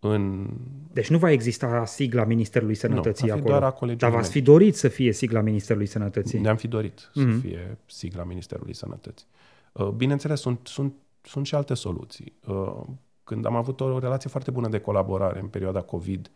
[0.00, 0.48] în...
[0.92, 3.48] Deci nu va exista sigla Ministerului Sănătății nu, acolo.
[3.48, 6.40] Doar a Dar v-ați fi dorit să fie sigla Ministerului Sănătății.
[6.40, 7.12] Ne-am fi dorit mm-hmm.
[7.12, 7.40] să mhm.
[7.40, 9.26] fie sigla Ministerului Sănătății.
[9.72, 12.32] Uh, bineînțeles, sunt, sunt, sunt și alte soluții.
[12.46, 12.80] Uh,
[13.24, 16.30] când am avut o relație foarte bună de colaborare în perioada COVID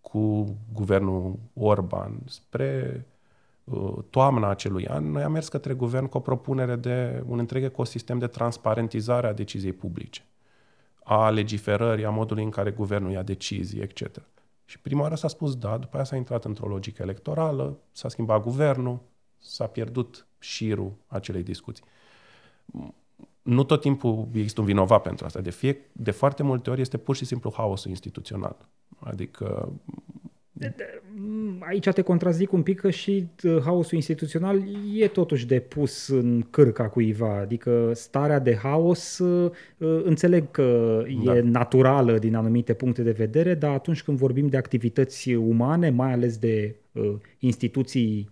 [0.00, 3.06] cu guvernul Orban spre
[3.64, 7.64] uh, toamna acelui an, noi am mers către guvern cu o propunere de un întreg
[7.64, 10.22] ecosistem de transparentizare a deciziei publice
[11.10, 14.20] a legiferării, a modului în care guvernul ia decizii, etc.
[14.64, 18.42] Și prima oară s-a spus da, după aia s-a intrat într-o logică electorală, s-a schimbat
[18.42, 19.00] guvernul,
[19.38, 21.84] s-a pierdut șirul acelei discuții.
[23.42, 25.40] Nu tot timpul există un vinovat pentru asta.
[25.40, 28.56] De, fie, de foarte multe ori este pur și simplu haosul instituțional.
[28.98, 29.72] Adică
[31.58, 34.62] Aici te contrazic un pic că și uh, haosul instituțional
[34.94, 41.36] e totuși depus în cârca cuiva, adică starea de haos uh, uh, înțeleg că da.
[41.36, 46.12] e naturală din anumite puncte de vedere, dar atunci când vorbim de activități umane, mai
[46.12, 46.74] ales de
[47.38, 48.30] instituții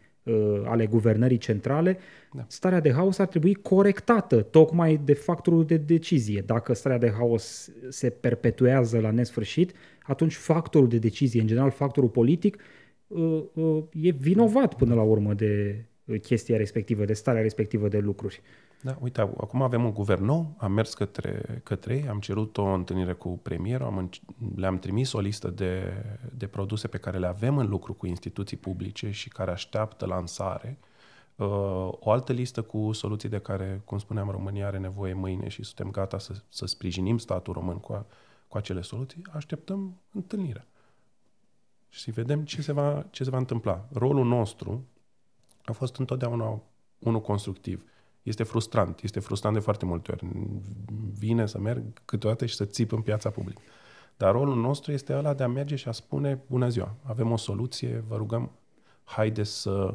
[0.65, 1.99] ale guvernării centrale,
[2.33, 2.45] da.
[2.49, 6.43] starea de haos ar trebui corectată tocmai de factorul de decizie.
[6.47, 9.73] Dacă starea de haos se perpetuează la nesfârșit,
[10.07, 12.63] atunci factorul de decizie, în general factorul politic,
[13.07, 17.99] uh, uh, e vinovat până la urmă de uh, chestia respectivă, de starea respectivă de
[17.99, 18.43] lucruri.
[18.83, 22.65] Da, uite, acum avem un guvern nou, am mers către, către ei, am cerut o
[22.65, 24.11] întâlnire cu premierul, am,
[24.57, 25.93] le-am trimis o listă de,
[26.37, 30.79] de produse pe care le avem în lucru cu instituții publice și care așteaptă lansare.
[31.37, 31.47] Uh,
[31.91, 35.91] o altă listă cu soluții de care, cum spuneam, România are nevoie mâine și suntem
[35.91, 38.07] gata să, să sprijinim statul român cu, a,
[38.49, 40.67] cu acele soluții, așteptăm întâlnirea.
[41.89, 43.89] Și să vedem ce se, va, ce se va întâmpla.
[43.93, 44.87] Rolul nostru
[45.65, 46.63] a fost întotdeauna
[46.99, 47.85] unul constructiv.
[48.23, 49.01] Este frustrant.
[49.03, 50.27] Este frustrant de foarte multe ori.
[51.19, 53.61] Vine să merg câteodată și să țip în piața publică.
[54.17, 57.37] Dar rolul nostru este ăla de a merge și a spune, bună ziua, avem o
[57.37, 58.51] soluție, vă rugăm,
[59.05, 59.95] haide să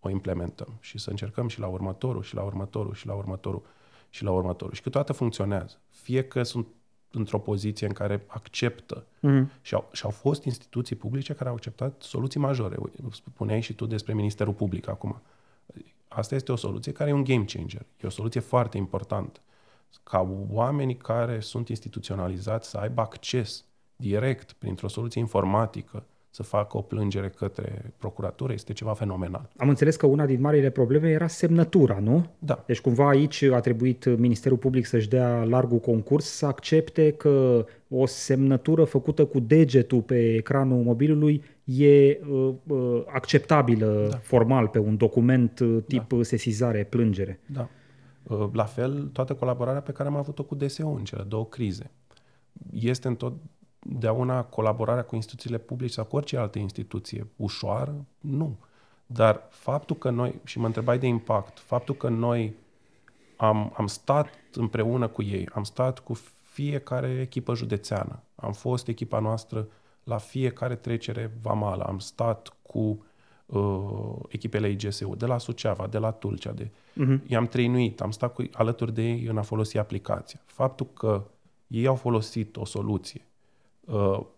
[0.00, 3.62] o implementăm și să încercăm și la următorul, și la următorul, și la următorul,
[4.08, 4.74] și la următorul.
[4.74, 5.80] Și câteodată funcționează.
[5.88, 6.66] Fie că sunt
[7.12, 9.04] într-o poziție în care acceptă.
[9.04, 9.60] Mm-hmm.
[9.60, 12.76] Și, au, și au fost instituții publice care au acceptat soluții majore.
[13.10, 15.20] Spuneai și tu despre Ministerul Public acum.
[16.08, 17.86] Asta este o soluție care e un game changer.
[18.02, 19.40] E o soluție foarte importantă.
[20.02, 23.64] Ca oamenii care sunt instituționalizați să aibă acces
[23.96, 29.48] direct printr-o soluție informatică să facă o plângere către procuratură este ceva fenomenal.
[29.56, 32.26] Am înțeles că una din marile probleme era semnătura, nu?
[32.38, 32.62] Da.
[32.66, 38.06] Deci cumva aici a trebuit Ministerul Public să-și dea largul concurs să accepte că o
[38.06, 44.16] semnătură făcută cu degetul pe ecranul mobilului e uh, uh, acceptabilă da.
[44.16, 46.22] formal pe un document uh, tip da.
[46.22, 47.40] sesizare, plângere.
[47.46, 47.68] Da.
[48.22, 51.90] Uh, la fel, toată colaborarea pe care am avut-o cu DSU în cele două crize.
[52.70, 53.32] Este în tot,
[54.10, 58.04] una colaborarea cu instituțiile publice sau cu orice altă instituție ușoară?
[58.20, 58.56] Nu.
[59.06, 62.54] Dar faptul că noi, și mă întrebai de impact, faptul că noi
[63.36, 69.18] am, am stat împreună cu ei, am stat cu fiecare echipă județeană, am fost echipa
[69.18, 69.68] noastră
[70.04, 73.04] la fiecare trecere vamală, am stat cu
[73.46, 77.26] uh, echipele IGSU, de la Suceava, de la Tulcea, de, uh-huh.
[77.26, 80.40] i-am trăinuit, am stat cu, alături de ei în a folosi aplicația.
[80.44, 81.24] Faptul că
[81.66, 83.31] ei au folosit o soluție Uh,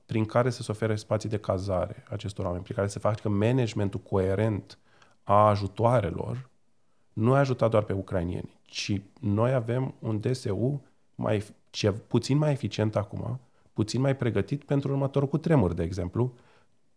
[0.07, 4.01] prin care să se ofere spații de cazare acestor oameni, prin care se facă managementul
[4.01, 4.79] coerent
[5.23, 6.51] a ajutoarelor,
[7.13, 10.83] nu a ajutat doar pe ucrainieni, ci noi avem un DSU
[11.15, 13.41] mai, ce, puțin mai eficient acum,
[13.73, 16.35] puțin mai pregătit pentru următorul cu tremur, de exemplu,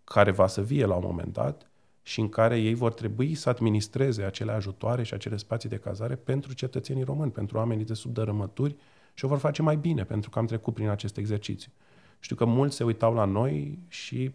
[0.04, 1.70] care va să vie la un moment dat
[2.02, 6.16] și în care ei vor trebui să administreze acele ajutoare și acele spații de cazare
[6.16, 8.76] pentru cetățenii români, pentru oamenii de sub dărâmături
[9.14, 11.72] și o vor face mai bine pentru că am trecut prin acest exercițiu.
[12.20, 14.32] Știu că mulți se uitau la noi și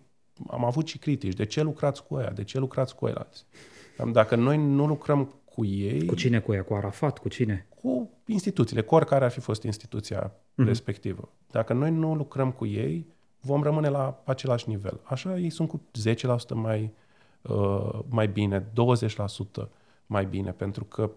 [0.48, 1.34] am avut și critici.
[1.34, 2.30] De ce lucrați cu ea?
[2.30, 3.44] De ce lucrați cu ăilalți?
[4.12, 6.06] Dacă noi nu lucrăm cu ei...
[6.06, 6.62] Cu cine cu ea?
[6.62, 7.18] Cu Arafat?
[7.18, 7.66] Cu cine?
[7.82, 10.64] Cu instituțiile, cu oricare ar fi fost instituția mm-hmm.
[10.64, 11.28] respectivă.
[11.50, 13.06] Dacă noi nu lucrăm cu ei,
[13.40, 15.00] vom rămâne la același nivel.
[15.02, 15.80] Așa ei sunt cu
[16.10, 16.92] 10% mai,
[17.42, 18.66] uh, mai bine,
[19.64, 19.68] 20%
[20.06, 21.10] mai bine, pentru că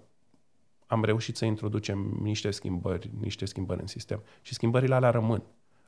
[0.87, 4.21] am reușit să introducem niște schimbări, niște schimbări în sistem.
[4.41, 5.43] Și schimbările alea rămân.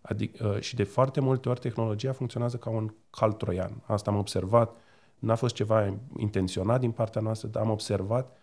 [0.07, 3.83] Adică, uh, și de foarte multe ori tehnologia funcționează ca un cal troian.
[3.85, 4.75] Asta am observat.
[5.19, 8.37] N-a fost ceva intenționat din partea noastră, dar am observat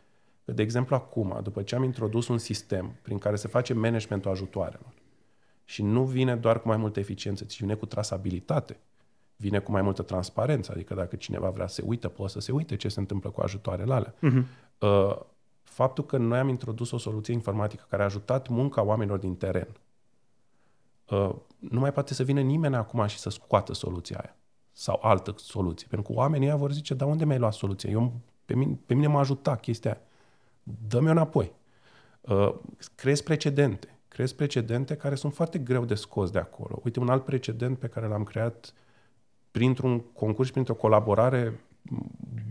[0.44, 4.30] că, de exemplu, acum, după ce am introdus un sistem prin care se face managementul
[4.30, 4.92] ajutoarelor
[5.64, 8.76] și nu vine doar cu mai multă eficiență, ci vine cu trasabilitate,
[9.36, 12.52] vine cu mai multă transparență, adică dacă cineva vrea să se uite, poate să se
[12.52, 14.14] uite ce se întâmplă cu ajutoarele alea.
[14.14, 14.44] Uh-huh.
[14.78, 15.20] Uh,
[15.62, 19.68] faptul că noi am introdus o soluție informatică care a ajutat munca oamenilor din teren,
[19.68, 19.83] uh,
[21.58, 24.36] nu mai poate să vină nimeni acum și să scoată soluția aia
[24.72, 25.86] sau altă soluție.
[25.90, 27.90] Pentru că oamenii ăia vor zice, dar unde mi-ai luat soluția?
[27.90, 28.12] Eu,
[28.44, 30.00] pe, mine, pe mine m-a ajutat chestia aia.
[30.88, 31.52] Dă-mi înapoi.
[32.20, 32.54] Uh,
[32.94, 33.98] crezi precedente.
[34.08, 36.80] Crezi precedente care sunt foarte greu de scos de acolo.
[36.84, 38.74] Uite, un alt precedent pe care l-am creat
[39.50, 41.64] printr-un concurs, printr-o colaborare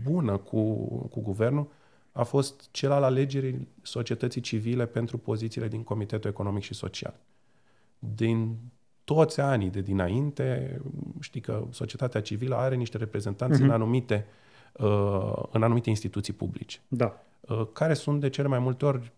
[0.02, 0.74] bună cu,
[1.06, 1.68] cu guvernul,
[2.12, 7.14] a fost cel al alegerii societății civile pentru pozițiile din Comitetul Economic și Social.
[8.14, 8.56] Din
[9.04, 10.80] toți anii de dinainte,
[11.20, 13.62] știi că societatea civilă are niște reprezentanți uh-huh.
[13.62, 13.74] în, mhm.
[13.74, 14.26] anumite,
[14.72, 16.80] uh, în anumite instituții publice.
[16.88, 17.22] Da.
[17.40, 19.12] Uh, care sunt de cele mai multe ori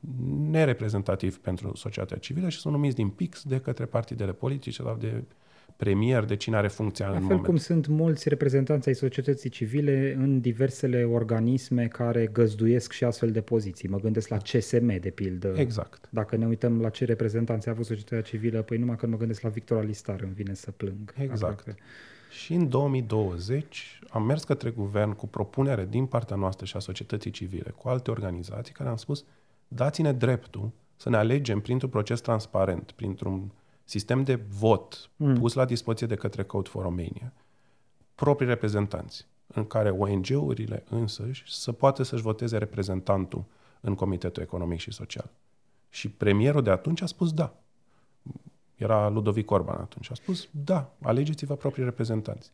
[0.50, 5.24] nereprezentativi pentru societatea civilă și sunt numiți din pix de către partidele politice sau de
[5.76, 7.46] premier, de cine are funcția La în fel moment.
[7.46, 13.40] cum sunt mulți reprezentanți ai societății civile în diversele organisme care găzduiesc și astfel de
[13.40, 13.88] poziții.
[13.88, 15.54] Mă gândesc la CSM, de pildă.
[15.56, 16.08] Exact.
[16.10, 19.40] Dacă ne uităm la ce reprezentanți a avut societatea civilă, păi numai când mă gândesc
[19.40, 21.14] la Victor Alistar îmi vine să plâng.
[21.18, 21.58] Exact.
[21.58, 21.80] Aproape.
[22.30, 27.30] Și în 2020 am mers către guvern cu propunere din partea noastră și a societății
[27.30, 29.24] civile, cu alte organizații, care am spus,
[29.68, 33.50] dați-ne dreptul să ne alegem printr-un proces transparent, printr-un
[33.86, 35.34] sistem de vot mm.
[35.34, 37.32] pus la dispoziție de către Code for Romania,
[38.14, 43.44] proprii reprezentanți, în care ONG-urile însăși să poată să-și voteze reprezentantul
[43.80, 45.30] în Comitetul Economic și Social.
[45.88, 47.54] Și premierul de atunci a spus da.
[48.74, 50.10] Era Ludovic Orban atunci.
[50.10, 52.52] A spus da, alegeți-vă proprii reprezentanți.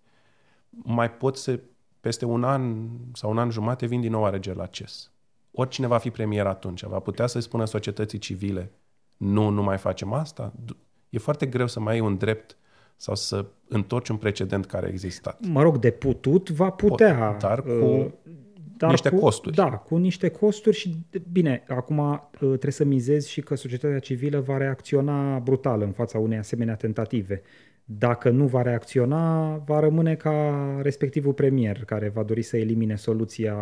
[0.70, 1.60] Mai pot să,
[2.00, 5.10] peste un an sau un an jumate, vin din nou alegeri la CES.
[5.50, 8.72] Oricine va fi premier atunci, va putea să-i spună societății civile
[9.16, 10.52] nu, nu mai facem asta?
[11.12, 12.56] E foarte greu să mai ai un drept
[12.96, 15.46] sau să întorci un precedent care a existat.
[15.46, 17.14] Mă rog, de putut va putea.
[17.14, 18.06] Pot, dar cu uh,
[18.76, 19.54] dar niște cu, costuri.
[19.54, 20.96] Da, cu niște costuri și,
[21.32, 26.18] bine, acum uh, trebuie să mizezi și că societatea civilă va reacționa brutal în fața
[26.18, 27.42] unei asemenea tentative.
[27.84, 33.56] Dacă nu va reacționa, va rămâne ca respectivul premier care va dori să elimine soluția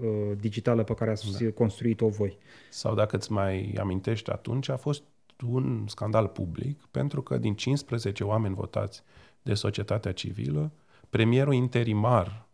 [0.00, 0.06] uh,
[0.40, 1.50] digitală pe care ați da.
[1.50, 2.38] construit-o voi.
[2.70, 5.02] Sau dacă îți mai amintești atunci, a fost
[5.46, 9.02] un scandal public, pentru că din 15 oameni votați
[9.42, 10.72] de societatea civilă,
[11.10, 12.46] premierul interimar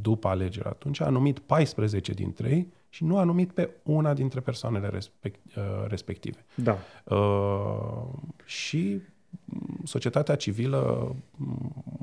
[0.00, 4.40] după alegeri atunci a numit 14 dintre ei și nu a numit pe una dintre
[4.40, 6.44] persoanele respect, uh, respective.
[6.54, 6.78] Da.
[7.16, 8.06] Uh,
[8.44, 9.00] și
[9.84, 11.14] societatea civilă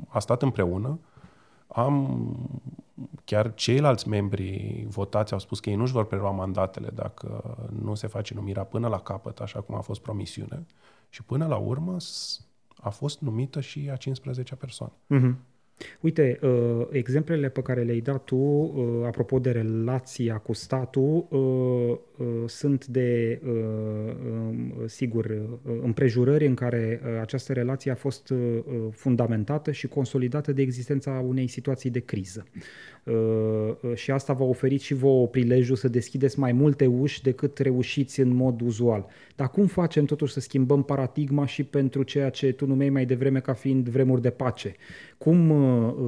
[0.08, 0.98] a stat împreună.
[1.68, 2.36] Am
[3.24, 8.06] chiar ceilalți membri votați au spus că ei nu-și vor prelua mandatele dacă nu se
[8.06, 10.66] face numirea până la capăt, așa cum a fost promisiune.
[11.08, 11.96] Și până la urmă
[12.80, 14.92] a fost numită și a 15-a persoană.
[15.14, 15.34] Mm-hmm.
[16.00, 21.98] Uite, uh, exemplele pe care le-ai dat tu, uh, apropo de relația cu statul, uh,
[22.46, 25.42] sunt de, um, sigur,
[25.82, 28.32] împrejurări în care această relație a fost
[28.90, 32.46] fundamentată și consolidată de existența unei situații de criză.
[33.94, 38.34] Și asta v-a oferit și vouă prilejul să deschideți mai multe uși decât reușiți în
[38.34, 39.06] mod uzual.
[39.36, 43.40] Dar cum facem totuși să schimbăm paradigma și pentru ceea ce tu numeai mai devreme
[43.40, 44.74] ca fiind vremuri de pace?
[45.18, 45.52] Cum,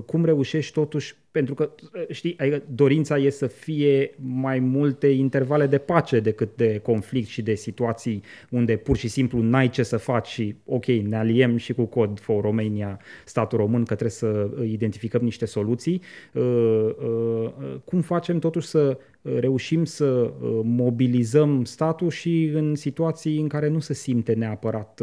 [0.07, 1.74] cum reușești totuși pentru că,
[2.09, 7.43] știi, adică dorința e să fie mai multe intervale de pace decât de conflict și
[7.43, 11.72] de situații unde pur și simplu n-ai ce să faci și, ok, ne aliem și
[11.72, 16.03] cu Cod for Romania, statul român, că trebuie să identificăm niște soluții.
[16.33, 17.53] Uh, uh,
[17.85, 23.79] cum facem totuși să reușim să uh, mobilizăm statul și în situații în care nu
[23.79, 25.01] se simte neapărat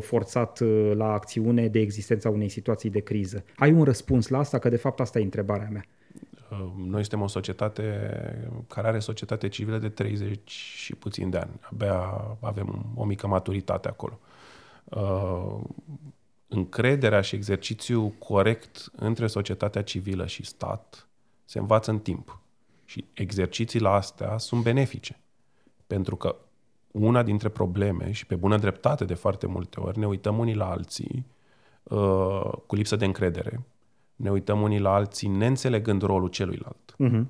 [0.00, 0.60] forțat
[0.94, 3.44] la acțiune de existența unei situații de criză?
[3.56, 4.58] Ai un răspuns la asta?
[4.58, 5.84] Că de fapt asta e întrebarea întrebarea mea.
[6.50, 7.82] Uh, noi suntem o societate
[8.68, 11.60] care are societate civilă de 30 și puțin de ani.
[11.60, 14.20] Abia avem o mică maturitate acolo.
[14.84, 15.60] Uh,
[16.48, 21.08] încrederea și exercițiul corect între societatea civilă și stat
[21.44, 22.41] se învață în timp.
[22.92, 25.20] Și exercițiile astea sunt benefice.
[25.86, 26.36] Pentru că
[26.90, 30.70] una dintre probleme și pe bună dreptate de foarte multe ori ne uităm unii la
[30.70, 31.26] alții
[31.82, 33.60] uh, cu lipsă de încredere,
[34.16, 36.96] ne uităm unii la alții neînțelegând rolul celuilalt.
[37.04, 37.24] Uh-huh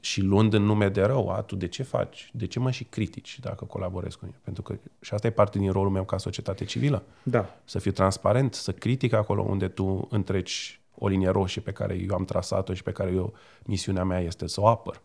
[0.00, 2.30] și luând în nume de rău, a, tu de ce faci?
[2.32, 4.38] De ce mă și critici dacă colaborezi cu mine?
[4.44, 7.02] Pentru că și asta e parte din rolul meu ca societate civilă.
[7.22, 7.56] Da.
[7.64, 12.14] Să fiu transparent, să critic acolo unde tu întreci o linie roșie pe care eu
[12.14, 15.02] am trasat-o și pe care eu, misiunea mea este să o apăr.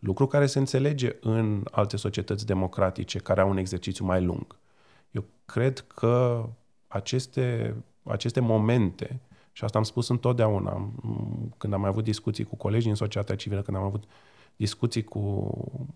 [0.00, 4.56] Lucru care se înțelege în alte societăți democratice care au un exercițiu mai lung.
[5.10, 6.44] Eu cred că
[6.88, 9.20] aceste, aceste momente,
[9.52, 10.92] și asta am spus întotdeauna,
[11.56, 14.04] când am mai avut discuții cu colegii în societatea civilă, când am avut
[14.56, 15.18] discuții cu,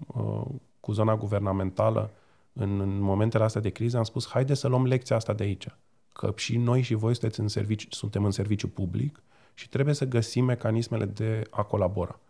[0.06, 2.10] uh, cu zona guvernamentală
[2.52, 5.66] în, în momentele astea de criză, am spus, haide să luăm lecția asta de aici.
[6.12, 9.22] Că și noi și voi sunteți în serviciu, suntem în serviciu public
[9.54, 12.20] și trebuie să găsim mecanismele de a colabora.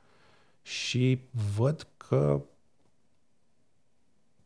[0.64, 1.20] Și
[1.56, 2.42] văd că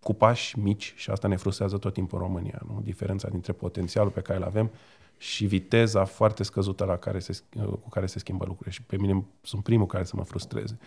[0.01, 2.81] cu pași mici, și asta ne frustrează tot timpul în România, nu?
[2.83, 4.71] diferența dintre potențialul pe care îl avem
[5.17, 7.43] și viteza foarte scăzută la care se,
[7.83, 8.75] cu care se schimbă lucrurile.
[8.75, 10.79] Și pe mine sunt primul care să mă frustreze.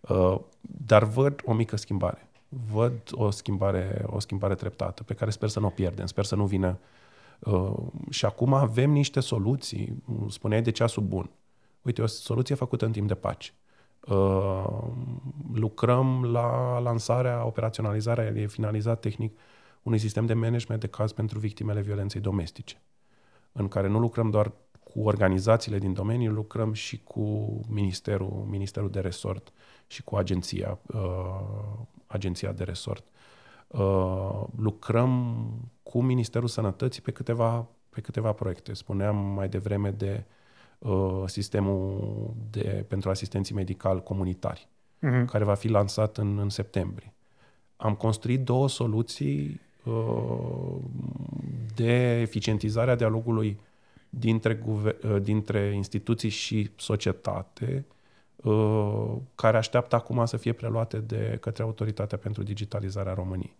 [0.00, 2.28] Uh, dar văd o mică schimbare.
[2.72, 6.34] Văd o schimbare, o schimbare treptată pe care sper să nu o pierdem, sper să
[6.34, 6.78] nu vină.
[7.38, 7.76] Uh,
[8.10, 10.02] și acum avem niște soluții.
[10.28, 11.30] Spuneai de ceasul bun.
[11.82, 13.52] Uite, o soluție făcută în timp de pace.
[14.08, 14.66] Uh,
[15.52, 19.38] lucrăm la lansarea, operaționalizarea, e finalizat tehnic,
[19.82, 22.82] unui sistem de management de caz pentru victimele violenței domestice,
[23.52, 29.00] în care nu lucrăm doar cu organizațiile din domeniu, lucrăm și cu ministerul, ministerul de
[29.00, 29.52] resort
[29.86, 33.04] și cu agenția, uh, agenția de resort.
[33.66, 35.46] Uh, lucrăm
[35.82, 38.72] cu Ministerul Sănătății pe câteva, pe câteva proiecte.
[38.72, 40.35] Spuneam mai devreme de uh,
[41.26, 44.68] sistemul de, pentru asistenții medicali comunitari,
[45.02, 45.24] uh-huh.
[45.26, 47.14] care va fi lansat în, în septembrie.
[47.76, 50.76] Am construit două soluții uh,
[51.74, 53.60] de eficientizare a dialogului
[54.10, 57.84] dintre, uh, dintre instituții și societate,
[58.36, 63.56] uh, care așteaptă acum să fie preluate de către Autoritatea pentru Digitalizarea României.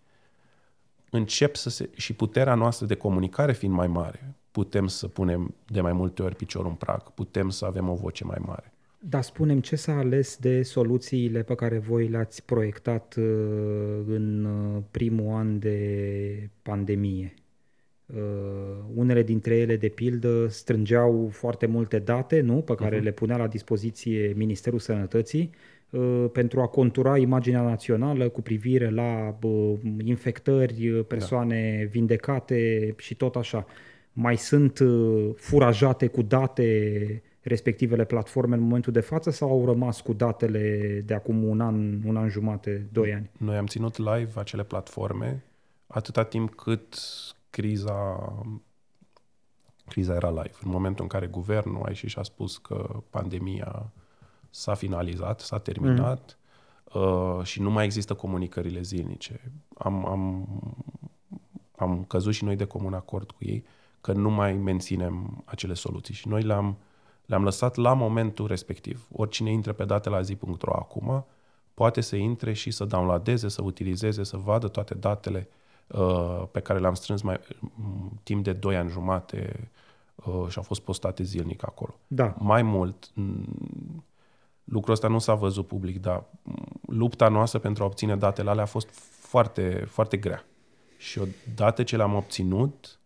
[1.09, 5.81] Încep să se, și puterea noastră de comunicare fiind mai mare, putem să punem de
[5.81, 8.71] mai multe ori piciorul în prag, putem să avem o voce mai mare.
[8.99, 13.23] Dar spunem ce s-a ales de soluțiile pe care voi le-ați proiectat uh,
[14.07, 14.47] în
[14.91, 17.33] primul an de pandemie.
[18.05, 18.15] Uh,
[18.95, 23.03] unele dintre ele, de pildă, strângeau foarte multe date nu, pe care uh-huh.
[23.03, 25.76] le punea la dispoziție Ministerul Sănătății uh,
[26.31, 29.73] pentru a contura imaginea națională cu privire la uh,
[30.03, 31.89] infectări, persoane da.
[31.89, 33.65] vindecate și tot așa.
[34.13, 40.01] Mai sunt uh, furajate cu date respectivele platforme în momentul de față sau au rămas
[40.01, 43.29] cu datele de acum un an, un an jumate, doi ani?
[43.37, 45.43] Noi am ținut live acele platforme
[45.87, 46.95] atâta timp cât
[47.49, 48.33] criza,
[49.87, 50.55] criza era live.
[50.63, 53.91] În momentul în care guvernul a ieșit și a spus că pandemia
[54.49, 56.37] s-a finalizat, s-a terminat
[56.93, 57.01] mm.
[57.01, 59.51] uh, și nu mai există comunicările zilnice.
[59.77, 60.47] Am, am,
[61.77, 63.65] am căzut și noi de comun acord cu ei
[64.01, 66.77] că nu mai menținem acele soluții și noi le-am,
[67.25, 69.07] le-am lăsat la momentul respectiv.
[69.11, 71.25] Oricine intră pe date la zi.ro acum
[71.73, 75.49] poate să intre și să downloadeze, să utilizeze, să vadă toate datele
[75.87, 79.69] Uh, pe care le-am strâns mai mm, timp de 2 ani jumate
[80.15, 81.95] uh, și au fost postate zilnic acolo.
[82.07, 82.35] Da.
[82.39, 84.03] Mai mult, mm,
[84.69, 86.55] lucrul ăsta nu s-a văzut public, dar mm,
[86.87, 88.89] lupta noastră pentru a obține datele alea a fost
[89.19, 90.45] foarte, foarte grea.
[90.97, 92.99] Și odată ce le-am obținut,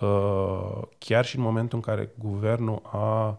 [0.00, 3.38] uh, chiar și în momentul în care guvernul a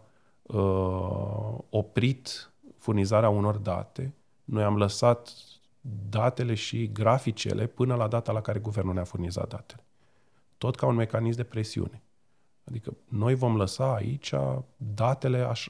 [1.70, 4.13] oprit furnizarea unor date,
[4.43, 5.34] noi am lăsat
[6.09, 9.84] datele și graficele până la data la care guvernul ne-a furnizat datele.
[10.57, 12.01] Tot ca un mecanism de presiune.
[12.63, 14.34] Adică noi vom lăsa aici
[14.78, 15.70] datele, aș,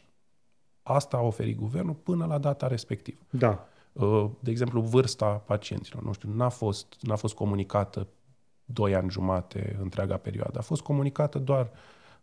[0.84, 3.20] asta a oferit guvernul până la data respectivă.
[3.30, 3.68] Da.
[3.94, 8.08] Uh, de exemplu, vârsta pacienților, nu știu, n-a fost, n-a fost comunicată
[8.66, 10.58] doi ani jumate întreaga perioadă.
[10.58, 11.72] A fost comunicată doar,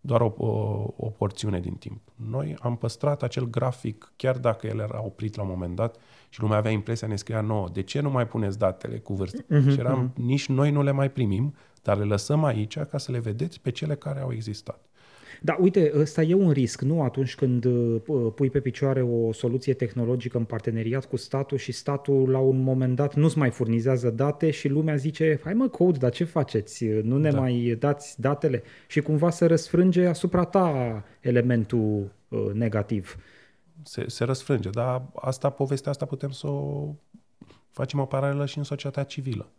[0.01, 2.01] doar o, o, o porțiune din timp.
[2.15, 5.97] Noi am păstrat acel grafic, chiar dacă el era oprit la un moment dat,
[6.29, 9.43] și lumea avea impresia, ne scria nouă, de ce nu mai puneți datele cu vârstă?
[9.43, 10.17] Uh-huh, și eram, uh-huh.
[10.17, 13.71] nici noi nu le mai primim, dar le lăsăm aici ca să le vedeți pe
[13.71, 14.86] cele care au existat.
[15.41, 17.03] Da, uite, ăsta e un risc, nu?
[17.03, 18.01] Atunci când uh,
[18.35, 22.97] pui pe picioare o soluție tehnologică în parteneriat cu statul și statul la un moment
[22.97, 26.85] dat nu-ți mai furnizează date și lumea zice, hai mă, code, dar ce faceți?
[26.85, 27.41] Nu ne da.
[27.41, 28.63] mai dați datele?
[28.87, 33.17] Și cumva se răsfrânge asupra ta elementul uh, negativ
[33.83, 34.71] se, se răsfrânge.
[34.71, 36.95] Dar asta, povestea asta putem să o
[37.71, 39.51] facem o paralelă și în societatea civilă.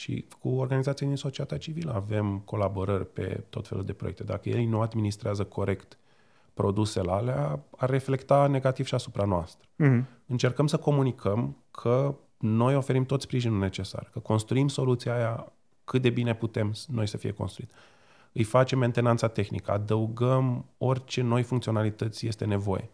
[0.00, 4.22] Și cu organizații din societatea civilă avem colaborări pe tot felul de proiecte.
[4.22, 5.98] Dacă ei nu administrează corect
[6.54, 9.68] produsele alea, ar reflecta negativ și asupra noastră.
[9.68, 10.04] Mm-hmm.
[10.26, 15.52] Încercăm să comunicăm că noi oferim tot sprijinul necesar, că construim soluția aia
[15.84, 17.70] cât de bine putem noi să fie construit.
[18.32, 22.90] Îi facem mentenanța tehnică, adăugăm orice noi funcționalități este nevoie.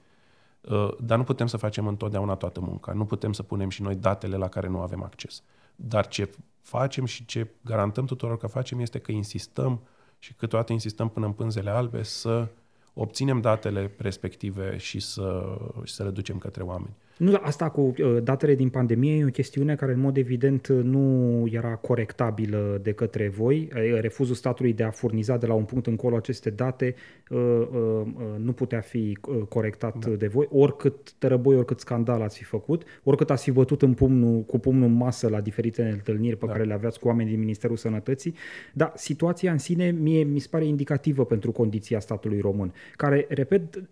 [0.61, 2.93] Uh, dar nu putem să facem întotdeauna toată munca.
[2.93, 5.43] Nu putem să punem și noi datele la care nu avem acces.
[5.77, 6.31] Dar ce
[6.62, 9.81] facem și ce garantăm tuturor că facem este că insistăm
[10.18, 12.49] și câteodată insistăm până în pânzele albe să
[12.95, 16.95] obținem datele respective și să, și să le ducem către oameni.
[17.17, 21.45] Nu, asta cu uh, datele din pandemie e o chestiune care în mod evident nu
[21.51, 23.69] era corectabilă de către voi.
[24.01, 26.95] Refuzul statului de a furniza de la un punct încolo aceste date
[27.31, 28.07] uh, uh,
[28.39, 30.11] nu putea fi corectat da.
[30.11, 34.41] de voi, oricât tărăboi, oricât scandal ați fi făcut, oricât ați fi bătut în pumnul,
[34.41, 36.53] cu pumnul în masă la diferite întâlniri pe da.
[36.53, 38.35] care le aveați cu oameni din Ministerul Sănătății.
[38.73, 43.83] Dar situația în sine mie mi se pare indicativă pentru condiția statului român, care, repet,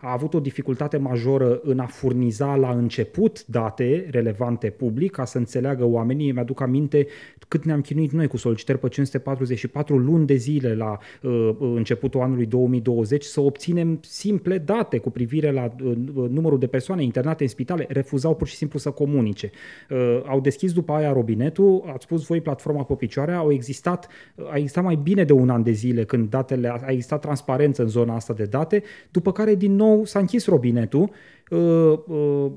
[0.00, 5.38] a avut o dificultate majoră în a furniza la început date relevante public ca să
[5.38, 6.32] înțeleagă oamenii.
[6.32, 7.06] Mi-aduc aminte
[7.48, 12.46] cât ne-am chinuit noi cu solicitări pe 544 luni de zile la uh, începutul anului
[12.46, 15.92] 2020 să obținem simple date cu privire la uh,
[16.30, 17.86] numărul de persoane internate în spitale.
[17.88, 19.50] Refuzau pur și simplu să comunice.
[19.90, 24.08] Uh, au deschis după aia robinetul, ați spus voi platforma pe picioare, au existat,
[24.50, 27.88] a existat mai bine de un an de zile când datele, a existat transparență în
[27.88, 31.10] zona asta de date, după care din nou s-a închis robinetul
[31.50, 32.52] Uh, uh,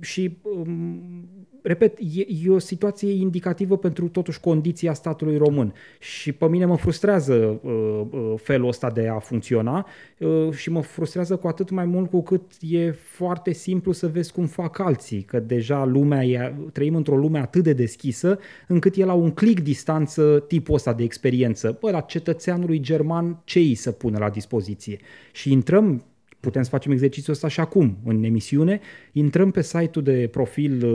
[0.00, 1.28] și um,
[1.66, 6.76] repet, e, e o situație indicativă pentru totuși condiția statului român și pe mine mă
[6.76, 9.86] frustrează uh, uh, felul ăsta de a funcționa
[10.18, 14.32] uh, și mă frustrează cu atât mai mult cu cât e foarte simplu să vezi
[14.32, 18.38] cum fac alții, că deja lumea e, trăim într-o lume atât de deschisă
[18.68, 21.76] încât e la un click distanță tipul ăsta de experiență.
[21.80, 24.98] Bă, la cetățeanului german ce îi să pună la dispoziție?
[25.32, 26.04] Și intrăm
[26.44, 28.80] putem să facem exercițiul ăsta și acum, în emisiune,
[29.12, 30.86] intrăm pe site-ul de profil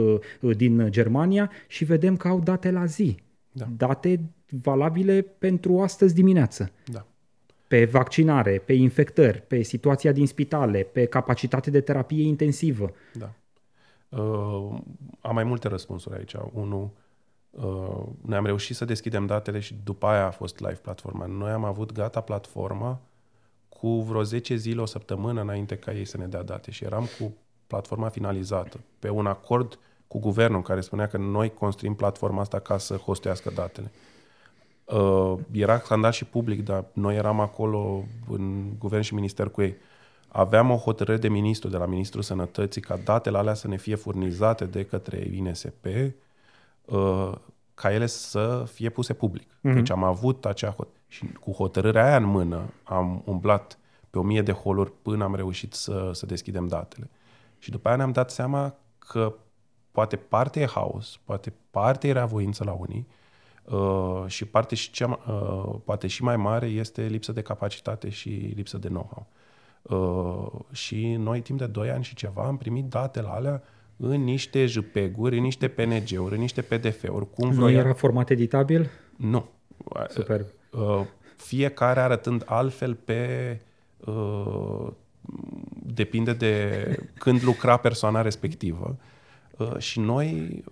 [0.42, 3.18] uh, din Germania și vedem că au date la zi.
[3.52, 3.68] Da.
[3.78, 6.72] Date valabile pentru astăzi dimineață.
[6.86, 7.06] Da.
[7.68, 12.92] Pe vaccinare, pe infectări, pe situația din spitale, pe capacitate de terapie intensivă.
[13.14, 13.34] Da.
[14.10, 14.80] Uh,
[15.20, 16.34] am mai multe răspunsuri aici.
[16.54, 16.90] Unul,
[17.50, 21.26] uh, noi am reușit să deschidem datele și după aia a fost live platforma.
[21.26, 23.02] Noi am avut gata platforma
[23.80, 27.06] cu vreo 10 zile, o săptămână înainte ca ei să ne dea date și eram
[27.20, 27.34] cu
[27.68, 32.78] platforma finalizată, pe un acord cu guvernul care spunea că noi construim platforma asta ca
[32.78, 33.92] să hostească datele.
[34.86, 39.76] Uh, era scandal și public, dar noi eram acolo în guvern și minister cu ei.
[40.28, 43.96] Aveam o hotărâre de ministru, de la Ministrul Sănătății, ca datele alea să ne fie
[43.96, 45.86] furnizate de către INSP,
[46.86, 47.32] uh,
[47.74, 49.48] ca ele să fie puse public.
[49.48, 49.74] Mm-hmm.
[49.74, 50.99] Deci am avut acea hotărâre.
[51.10, 53.80] Și cu hotărârea aia în mână am umblat
[54.10, 57.10] pe o mie de holuri până am reușit să, să deschidem datele.
[57.58, 59.36] Și după aia ne-am dat seama că
[59.92, 63.08] poate parte e haos, poate parte era voință la unii
[63.64, 68.30] uh, și parte și cea, uh, poate și mai mare este lipsă de capacitate și
[68.56, 69.28] lipsă de know-how.
[69.82, 73.64] Uh, și noi timp de 2 ani și ceva am primit datele alea
[73.98, 77.30] în niște JPEG-uri, în niște PNG-uri, în niște PDF-uri.
[77.30, 78.90] Cum nu era format editabil?
[79.16, 79.50] Nu.
[80.08, 80.46] Super.
[80.70, 81.02] Uh,
[81.38, 83.62] fiecare arătând altfel pe
[84.00, 84.88] uh,
[85.84, 88.98] depinde de când lucra persoana respectivă.
[89.58, 90.64] Uh, și noi,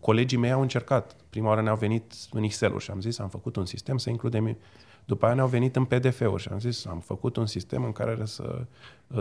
[0.00, 1.16] colegii mei au încercat.
[1.30, 4.56] Prima oară ne-au venit în Excel-uri și am zis, am făcut un sistem să includem...
[5.04, 8.24] După aia ne-au venit în PDF-uri și am zis, am făcut un sistem în care
[8.24, 8.64] să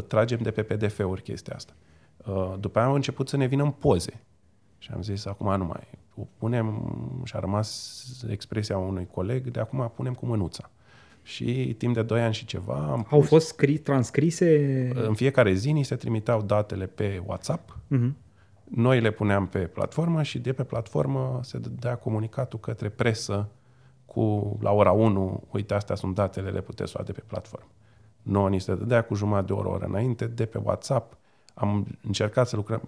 [0.07, 1.73] tragem de pe PDF-uri chestia asta.
[2.59, 4.21] După aia au început să ne vină în poze.
[4.79, 5.87] Și am zis, acum nu mai
[6.37, 10.69] punem, și a rămas expresia unui coleg, de acum punem cu mânuța.
[11.23, 14.89] Și timp de 2 ani și ceva am Au pus, fost scris, transcrise?
[14.93, 18.11] În fiecare zi ni se trimiteau datele pe WhatsApp, uh-huh.
[18.63, 23.49] noi le puneam pe platformă și de pe platformă se dădea comunicatul către presă
[24.05, 27.69] cu la ora 1, uite, astea sunt datele, le puteți lua de pe platformă.
[28.21, 31.17] Noi ni se dădea cu jumătate de oră, oră înainte, de pe WhatsApp,
[31.59, 32.81] am încercat să lucrăm,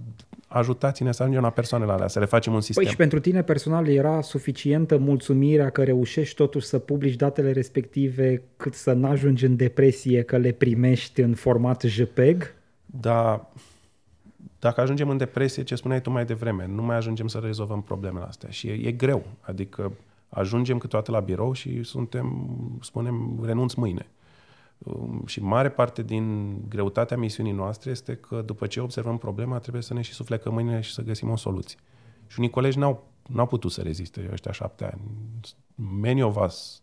[0.48, 2.84] ajutați-ne să ajungem la persoanele alea, să le facem un sistem.
[2.84, 8.42] Păi și pentru tine personal era suficientă mulțumirea că reușești totuși să publici datele respective
[8.58, 12.54] cât să nu ajungi în depresie că le primești în format JPEG?
[12.86, 13.52] Da,
[14.60, 18.26] dacă ajungem în depresie, ce spuneai tu mai devreme, nu mai ajungem să rezolvăm problemele
[18.26, 19.26] astea și e, e greu.
[19.42, 19.92] Adică
[20.30, 22.50] ajungem câteodată la birou și suntem,
[22.82, 24.06] spunem, renunț mâine.
[24.84, 29.82] Um, și mare parte din greutatea misiunii noastre este că după ce observăm problema, trebuie
[29.82, 31.78] să ne și suflecăm mâinile și să găsim o soluție.
[32.28, 35.02] Și unii colegi n-au n-au putut să reziste ăștia șapte ani.
[35.76, 36.82] Many of us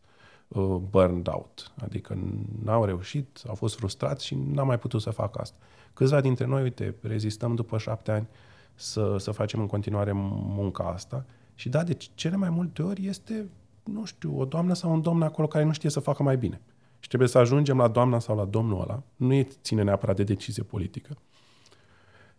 [0.48, 2.18] uh, burned out, adică
[2.62, 5.56] n-au reușit, au fost frustrați și n-au mai putut să facă asta.
[5.94, 8.28] Câțiva dintre noi, uite, rezistăm după șapte ani
[8.74, 11.24] să, să facem în continuare munca asta
[11.54, 13.48] și da, de cele mai multe ori este,
[13.84, 16.60] nu știu, o doamnă sau un domn acolo care nu știe să facă mai bine.
[17.00, 20.22] Și trebuie să ajungem la doamna sau la domnul ăla, nu e ține neapărat de
[20.22, 21.16] decizie politică,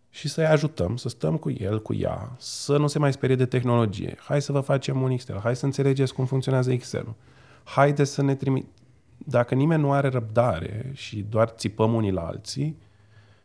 [0.09, 3.45] și să-i ajutăm, să stăm cu el, cu ea, să nu se mai sperie de
[3.45, 4.17] tehnologie.
[4.19, 7.15] Hai să vă facem un Excel, hai să înțelegeți cum funcționează Excel-ul.
[7.63, 8.65] Haide să ne trimit...
[9.25, 12.77] Dacă nimeni nu are răbdare și doar țipăm unii la alții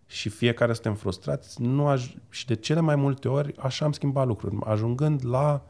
[0.06, 4.26] și fiecare suntem frustrați, nu aj- și de cele mai multe ori așa am schimbat
[4.26, 5.64] lucruri, ajungând la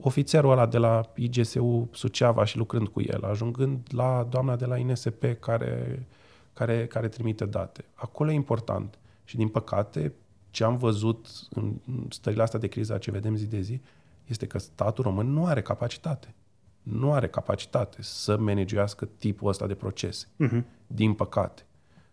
[0.00, 4.76] ofițerul ăla de la IGSU Suceava și lucrând cu el, ajungând la doamna de la
[4.76, 6.06] INSP care,
[6.52, 7.84] care, care trimite date.
[7.94, 8.98] Acolo e important.
[9.24, 10.12] Și din păcate,
[10.50, 11.72] ce am văzut în
[12.08, 13.80] stările astea de criză ce vedem zi de zi,
[14.26, 16.34] este că statul român nu are capacitate.
[16.82, 20.26] Nu are capacitate să managească tipul ăsta de procese.
[20.26, 20.62] Uh-huh.
[20.86, 21.66] Din păcate.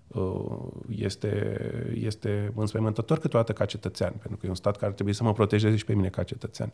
[0.07, 1.57] Uh, este,
[1.93, 5.75] este înspăimântător câteodată ca cetățean, pentru că e un stat care trebuie să mă protejeze
[5.75, 6.73] și pe mine ca cetățean.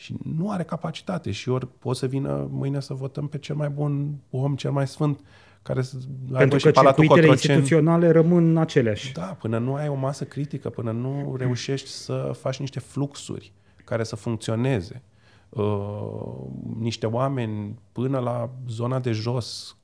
[0.00, 3.68] Și nu are capacitate și ori pot să vină mâine să votăm pe cel mai
[3.68, 5.20] bun om, cel mai sfânt,
[5.62, 5.96] care să
[6.32, 9.12] Pentru că circuitele instituționale rămân aceleași.
[9.12, 13.52] Da, până nu ai o masă critică, până nu reușești să faci niște fluxuri
[13.84, 15.02] care să funcționeze,
[15.48, 16.34] uh,
[16.78, 19.76] niște oameni până la zona de jos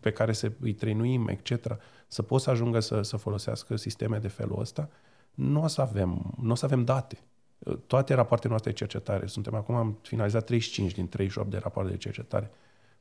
[0.00, 1.76] pe care se, îi trăinuim, etc.,
[2.06, 4.88] să poți să ajungă să, să folosească sisteme de felul ăsta,
[5.34, 7.18] nu o să avem, nu o să avem date.
[7.86, 11.96] Toate rapoartele noastre de cercetare, suntem acum, am finalizat 35 din 38 de rapoarte de
[11.96, 12.50] cercetare,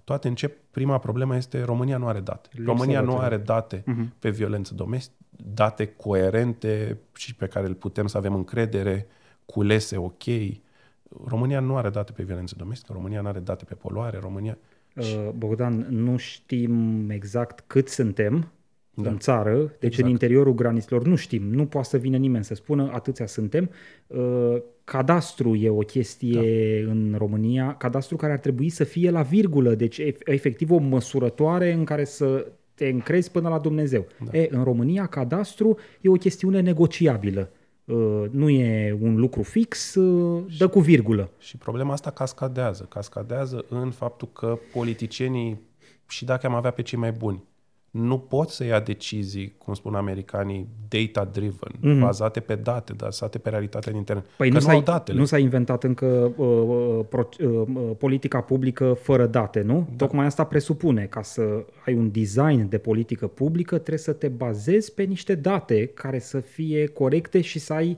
[0.04, 2.50] toate încep, prima problemă este România nu are date.
[2.52, 4.20] Lipsa România nu are date uh-huh.
[4.20, 5.16] pe violență domestică,
[5.54, 9.08] date coerente și pe care îl putem să avem încredere,
[9.46, 10.24] culese ok.
[11.26, 14.58] România nu are date pe violență domestică, România nu are date pe poluare, România...
[14.96, 18.52] Uh, Bogdan, nu știm exact cât suntem
[18.94, 19.10] da.
[19.10, 20.04] în țară, deci exact.
[20.04, 23.70] în interiorul granițelor nu știm, nu poate să vină nimeni să spună atâția suntem.
[24.08, 26.92] Uh, cadastru e o chestie da.
[26.92, 31.84] în România, cadastru care ar trebui să fie la virgulă, deci efectiv o măsurătoare în
[31.84, 34.08] care să te încrezi până la Dumnezeu.
[34.26, 34.38] Da.
[34.38, 37.52] E, în România, cadastru e o chestiune negociabilă.
[37.86, 41.32] Uh, nu e un lucru fix, uh, dă cu virgulă.
[41.38, 42.86] Și problema asta cascadează.
[42.90, 45.62] Cascadează în faptul că politicienii,
[46.08, 47.44] și dacă am avea pe cei mai buni,
[47.92, 52.00] nu pot să ia decizii, cum spun americanii, data-driven, mm-hmm.
[52.00, 54.26] bazate pe date, bazate pe realitatea din internet.
[54.38, 55.20] Păi nu, nu, s-a, datele.
[55.20, 59.88] nu s-a inventat încă uh, uh, pro, uh, uh, politica publică fără date, nu?
[59.90, 59.96] Da.
[60.06, 61.06] Tocmai asta presupune.
[61.06, 65.86] Ca să ai un design de politică publică, trebuie să te bazezi pe niște date
[65.86, 67.98] care să fie corecte și să ai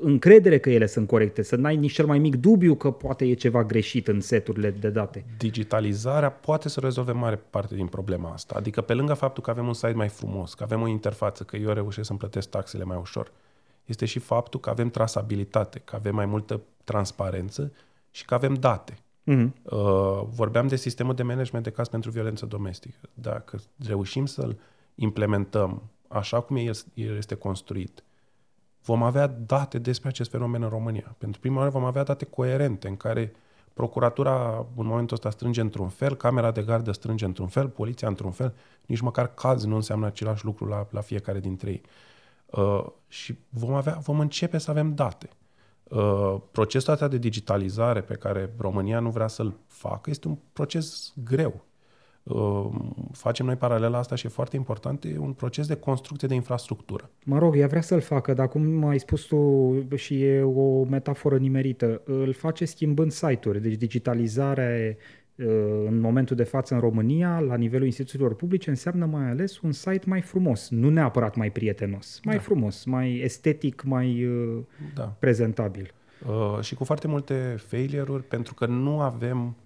[0.00, 3.34] încredere că ele sunt corecte, să n-ai nici cel mai mic dubiu că poate e
[3.34, 5.24] ceva greșit în seturile de date.
[5.38, 8.54] Digitalizarea poate să rezolve mare parte din problema asta.
[8.56, 11.56] Adică pe lângă faptul că avem un site mai frumos, că avem o interfață, că
[11.56, 13.32] eu reușesc să-mi plătesc taxele mai ușor,
[13.84, 17.72] este și faptul că avem trasabilitate, că avem mai multă transparență
[18.10, 18.98] și că avem date.
[19.30, 19.52] Mm-hmm.
[19.62, 22.98] Uh, vorbeam de sistemul de management de caz pentru violență domestică.
[23.14, 24.58] Dacă reușim să-l
[24.94, 28.04] implementăm așa cum el este construit,
[28.86, 31.14] vom avea date despre acest fenomen în România.
[31.18, 33.32] Pentru prima oară vom avea date coerente în care
[33.72, 38.30] procuratura în momentul ăsta strânge într-un fel, camera de gardă strânge într-un fel, poliția într-un
[38.30, 38.54] fel,
[38.86, 41.82] nici măcar caz nu înseamnă același lucru la, la fiecare dintre ei.
[42.46, 45.28] Uh, și vom, avea, vom începe să avem date.
[45.82, 51.12] Uh, procesul ăsta de digitalizare pe care România nu vrea să-l facă este un proces
[51.24, 51.64] greu.
[52.26, 52.66] Uh,
[53.12, 57.10] facem noi paralela asta și e foarte important, e un proces de construcție de infrastructură.
[57.24, 61.36] Mă rog, ea vrea să-l facă, dar cum ai spus tu și e o metaforă
[61.36, 64.96] nimerită, îl face schimbând site-uri, deci digitalizarea
[65.34, 65.46] uh,
[65.86, 70.02] în momentul de față în România, la nivelul instituțiilor publice, înseamnă mai ales un site
[70.06, 72.40] mai frumos, nu neapărat mai prietenos, mai da.
[72.40, 74.58] frumos, mai estetic, mai uh,
[74.94, 75.16] da.
[75.18, 75.92] prezentabil.
[76.26, 79.56] Uh, și cu foarte multe failure-uri, pentru că nu avem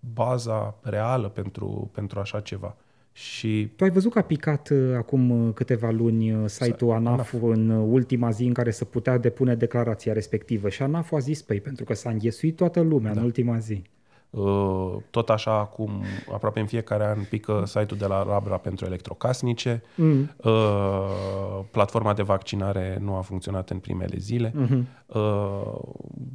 [0.00, 2.76] baza reală pentru, pentru așa ceva.
[3.12, 3.72] Și...
[3.76, 7.32] Tu ai văzut că a picat uh, acum uh, câteva luni uh, site-ul ANAF, ANAF
[7.32, 11.60] în ultima zi în care se putea depune declarația respectivă și ANAF a zis, păi,
[11.60, 13.20] pentru că s-a înghesuit toată lumea da.
[13.20, 13.82] în ultima zi.
[14.30, 15.90] Uh, tot așa acum,
[16.32, 19.82] aproape în fiecare an, pică site-ul de la Rabra pentru electrocasnice.
[19.96, 20.30] Mm.
[20.36, 24.54] Uh, platforma de vaccinare nu a funcționat în primele zile.
[24.54, 24.82] Mm-hmm.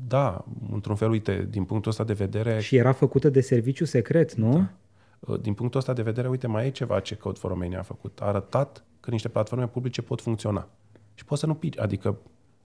[0.08, 2.60] Da, într-un fel, uite, din punctul ăsta de vedere...
[2.60, 4.52] Și era făcută de serviciu secret, nu?
[4.52, 5.36] Da.
[5.38, 8.20] Din punctul ăsta de vedere, uite, mai e ceva ce Code for Romania a făcut.
[8.22, 10.68] A arătat că niște platforme publice pot funcționa.
[11.14, 11.80] Și poți să nu pici.
[11.80, 12.18] Adică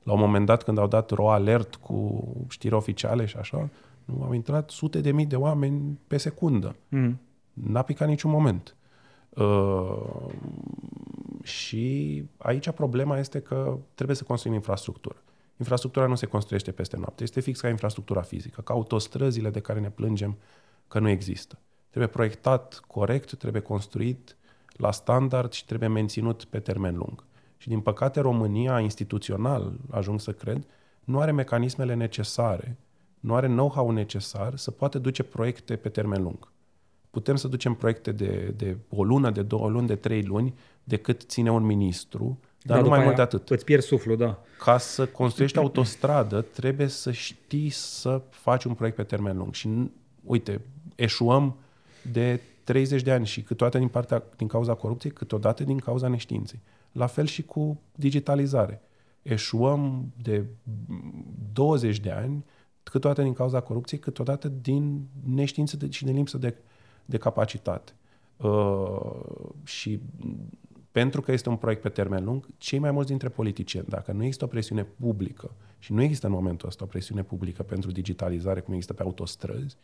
[0.03, 3.69] La un moment dat, când au dat ro alert cu știri oficiale și așa,
[4.17, 6.77] nu au intrat sute de mii de oameni pe secundă.
[6.89, 7.21] Mm.
[7.53, 8.77] N-a picat niciun moment.
[9.29, 10.35] Uh,
[11.43, 15.23] și aici problema este că trebuie să construim infrastructură.
[15.57, 17.23] Infrastructura nu se construiește peste noapte.
[17.23, 20.37] Este fix ca infrastructura fizică, ca autostrăzile de care ne plângem
[20.89, 21.59] că nu există.
[21.89, 24.37] Trebuie proiectat corect, trebuie construit
[24.73, 27.25] la standard și trebuie menținut pe termen lung.
[27.57, 30.67] Și din păcate România, instituțional, ajung să cred,
[31.05, 32.77] nu are mecanismele necesare,
[33.21, 36.53] nu are know-how necesar să poată duce proiecte pe termen lung.
[37.11, 40.55] Putem să ducem proiecte de, de o lună, de două luni, de trei luni,
[40.85, 43.51] decât ține un ministru, dar da, nu mai mult de atât.
[43.51, 44.39] Îți pierzi suflul, da.
[44.59, 49.55] Ca să construiești autostradă, trebuie să știi să faci un proiect pe termen lung.
[49.55, 49.69] Și,
[50.25, 50.61] uite,
[50.95, 51.57] eșuăm
[52.13, 56.61] de 30 de ani și câteodată din, partea, din cauza corupției, câteodată din cauza neștiinței.
[56.93, 58.83] La fel și cu digitalizare.
[59.23, 60.45] Eșuăm de
[61.53, 62.45] 20 de ani,
[62.91, 66.55] câteodată din cauza corupției, câteodată din neștiință de, și de lipsă de,
[67.05, 67.93] de capacitate.
[68.37, 69.11] Uh,
[69.65, 70.01] și
[70.93, 74.23] pentru că este un proiect pe termen lung, cei mai mulți dintre politicieni, dacă nu
[74.23, 78.61] există o presiune publică, și nu există în momentul ăsta o presiune publică pentru digitalizare,
[78.61, 79.77] cum există pe autostrăzi,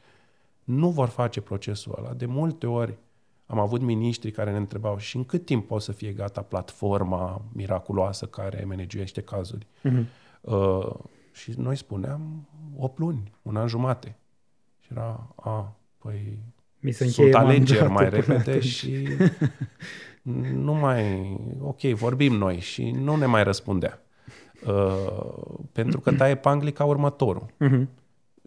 [0.65, 2.13] nu vor face procesul ăla.
[2.13, 2.99] De multe ori
[3.47, 7.43] am avut miniștri care ne întrebau și în cât timp poate să fie gata platforma
[7.53, 9.67] miraculoasă care managește cazuri.
[9.67, 10.05] Uh-huh.
[10.41, 10.95] Uh,
[11.37, 14.17] și noi spuneam 8 luni, un an jumate.
[14.81, 16.39] Și era, a, păi
[16.81, 19.09] Mi se sunt alegeri mai repede și
[20.53, 24.01] nu mai, ok, vorbim noi și nu ne mai răspundea.
[24.67, 27.47] Uh, pentru că taie panglica următorul.
[27.47, 27.87] Uh-huh.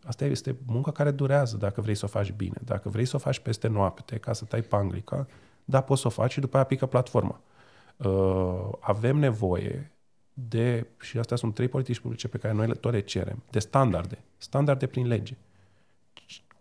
[0.04, 2.58] Asta este munca care durează dacă vrei să o faci bine.
[2.64, 5.28] Dacă vrei să o faci peste noapte ca să tai panglica,
[5.66, 7.42] da, poți să o faci și după aia pică platforma.
[7.98, 9.92] Uh, avem nevoie
[10.48, 13.60] de, și astea sunt trei politici publice pe care noi le, tot le cerem, de
[13.60, 14.24] standarde.
[14.38, 15.38] Standarde prin lege.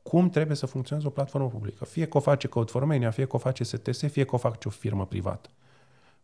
[0.02, 1.84] Cum trebuie să funcționeze o platformă publică?
[1.84, 4.38] Fie că o face Code for Romania, fie că o face STS, fie că o
[4.38, 5.48] face o firmă privată.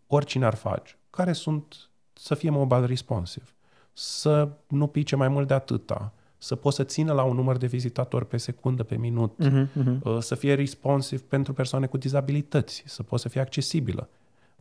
[0.06, 0.96] Oricine ar face.
[1.10, 3.46] Care sunt să fie mobile responsive,
[3.92, 7.66] să nu pice mai mult de atâta, să poți să țină la un număr de
[7.66, 10.18] vizitatori pe secundă, pe minut, uh-huh, uh-huh.
[10.18, 14.08] să fie responsive pentru persoane cu dizabilități, să poți să fie accesibilă.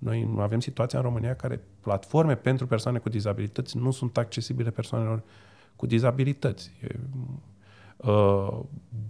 [0.04, 5.24] Noi avem situația în România care platforme pentru persoane cu dizabilități nu sunt accesibile persoanelor
[5.76, 6.72] cu dizabilități.
[7.97, 8.60] Uh,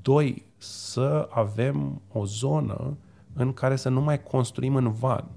[0.02, 2.98] doi, să avem o zonă
[3.34, 5.28] în care să nu mai construim în van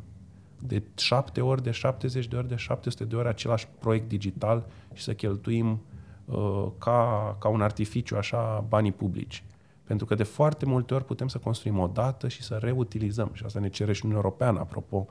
[0.61, 5.03] de șapte ori, de 70 de ori, de 700 de ori același proiect digital și
[5.03, 5.81] să cheltuim
[6.25, 9.45] uh, ca, ca un artificiu așa banii publici.
[9.85, 13.31] Pentru că de foarte multe ori putem să construim o dată și să reutilizăm.
[13.33, 15.07] Și asta ne cere și Uniunea Europeană, apropo,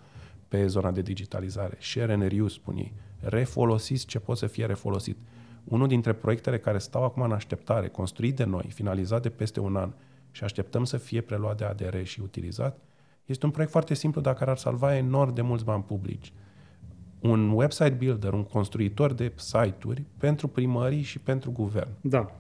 [0.47, 1.77] pe zona de digitalizare.
[1.79, 2.93] Share and reuse, spun ei.
[3.19, 5.17] Refolosiți ce poate să fie refolosit.
[5.63, 9.75] Unul dintre proiectele care stau acum în așteptare, construit de noi, finalizat de peste un
[9.75, 9.93] an
[10.31, 12.79] și așteptăm să fie preluat de ADR și utilizat,
[13.25, 16.33] este un proiect foarte simplu, dar care ar salva enorm de mulți bani publici.
[17.19, 21.89] Un website builder, un construitor de site-uri pentru primării și pentru guvern.
[22.01, 22.39] Da.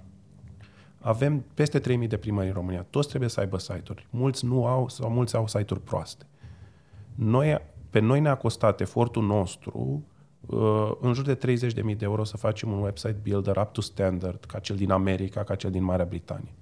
[0.99, 2.85] Avem peste 3000 de primări în România.
[2.89, 4.07] Toți trebuie să aibă site-uri.
[4.09, 6.25] Mulți nu au sau mulți au site-uri proaste.
[7.15, 7.61] Noi,
[7.95, 10.03] pe noi ne-a costat efortul nostru
[10.45, 14.43] uh, în jur de 30.000 de euro să facem un website builder up to standard,
[14.43, 16.53] ca cel din America, ca cel din Marea Britanie.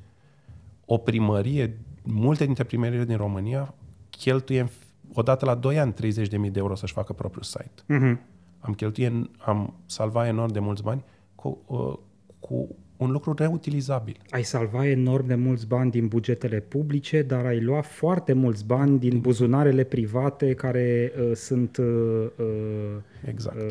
[0.86, 3.73] O primărie, multe dintre primăriile din România
[4.09, 4.71] cheltuie
[5.13, 7.81] odată la 2 ani 30.000 de euro să-și facă propriul site.
[7.84, 8.17] Uh-huh.
[8.59, 11.03] Am cheltuit, am salvat enorm de mulți bani
[11.36, 11.93] cu, uh,
[12.39, 14.17] cu un lucru reutilizabil.
[14.29, 18.99] Ai salvat enorm de mulți bani din bugetele publice, dar ai luat foarte mulți bani
[18.99, 21.85] din buzunarele private care uh, sunt uh,
[22.37, 22.45] uh,
[23.27, 23.61] exact.
[23.61, 23.67] uh,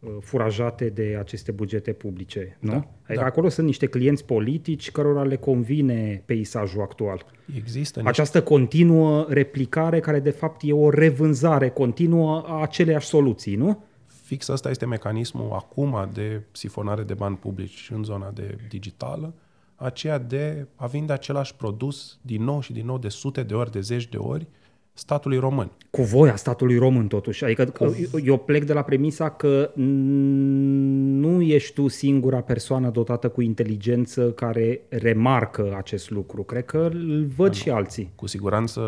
[0.00, 2.56] uh, furajate de aceste bugete publice.
[2.60, 2.70] Nu?
[2.70, 3.24] Da, adică da.
[3.24, 7.24] Acolo sunt niște clienți politici cărora le convine peisajul actual.
[7.56, 8.52] Există Această niște...
[8.52, 13.84] continuă replicare care de fapt e o revânzare continuă a aceleiași soluții, nu?
[14.30, 19.34] Fix asta este mecanismul acum de sifonare de bani publici în zona de digitală,
[19.76, 23.70] aceea de a vinde același produs din nou și din nou de sute de ori,
[23.70, 24.46] de zeci de ori,
[24.92, 25.70] statului român.
[25.90, 27.44] Cu voia statului român, totuși.
[27.44, 27.94] Adică Cu...
[28.24, 34.80] eu plec de la premisa că nu ești tu singura persoană dotată cu inteligență care
[34.88, 36.42] remarcă acest lucru.
[36.42, 37.54] Cred că îl văd nu.
[37.54, 38.12] și alții.
[38.14, 38.80] Cu siguranță,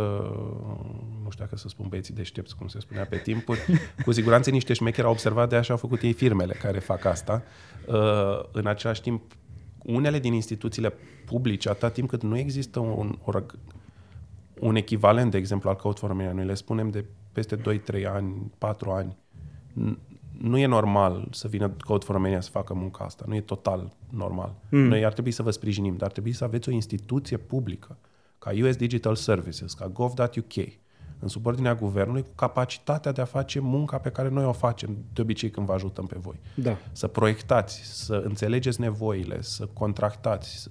[1.24, 3.60] nu știu dacă să spun băieții deștepți, cum se spunea pe timpuri,
[4.04, 7.42] cu siguranță niște șmecheri au observat de așa au făcut ei firmele care fac asta.
[7.86, 7.94] Uh,
[8.52, 9.22] în același timp,
[9.82, 10.92] unele din instituțiile
[11.26, 13.18] publice, atât timp cât nu există un,
[14.62, 16.32] un echivalent, de exemplu, al Code for Romania.
[16.32, 17.60] Noi le spunem de peste 2-3
[18.06, 19.16] ani, 4 ani.
[20.40, 23.24] nu e normal să vină Code for Romania să facă munca asta.
[23.28, 24.54] Nu e total normal.
[24.68, 24.78] Mm.
[24.78, 27.98] Noi ar trebui să vă sprijinim, dar ar trebui să aveți o instituție publică,
[28.38, 30.54] ca US Digital Services, ca gov.uk,
[31.18, 35.20] în subordinea guvernului, cu capacitatea de a face munca pe care noi o facem, de
[35.20, 36.40] obicei când vă ajutăm pe voi.
[36.54, 36.76] Da.
[36.92, 40.70] Să proiectați, să înțelegeți nevoile, să contractați, să,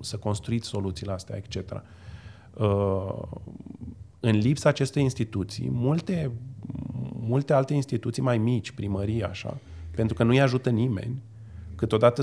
[0.00, 1.82] să construiți soluțiile astea, etc.
[2.56, 3.22] Uh,
[4.20, 6.30] în lipsa acestei instituții, multe,
[7.20, 9.56] multe alte instituții mai mici, primării, așa,
[9.90, 11.22] pentru că nu-i ajută nimeni,
[11.74, 12.22] câteodată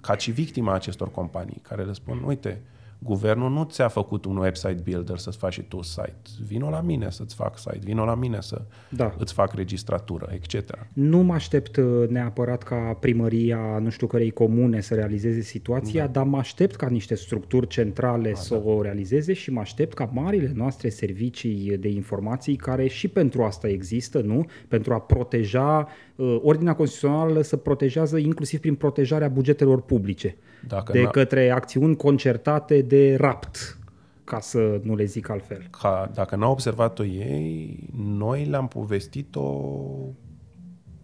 [0.00, 2.62] ca și victima acestor companii care le spun, uite,
[2.98, 6.20] Guvernul nu ți-a făcut un website builder să-ți faci și tu site.
[6.46, 9.14] Vino la mine să-ți fac site, vino la mine să da.
[9.18, 10.78] îți fac registratură, etc.
[10.92, 16.10] Nu mă aștept uh, neapărat ca primăria, nu știu cărei comune să realizeze situația, da.
[16.10, 18.70] dar mă aștept ca niște structuri centrale A, să da.
[18.70, 23.68] o realizeze și mă aștept ca marile noastre servicii de informații, care și pentru asta
[23.68, 24.44] există, nu?
[24.68, 30.36] Pentru a proteja, uh, ordinea constituțională să protejează inclusiv prin protejarea bugetelor publice.
[30.68, 33.78] Dacă de către acțiuni concertate de rapt,
[34.24, 35.66] ca să nu le zic altfel.
[35.80, 39.64] Ca, dacă n-au observat-o ei, noi le-am povestit-o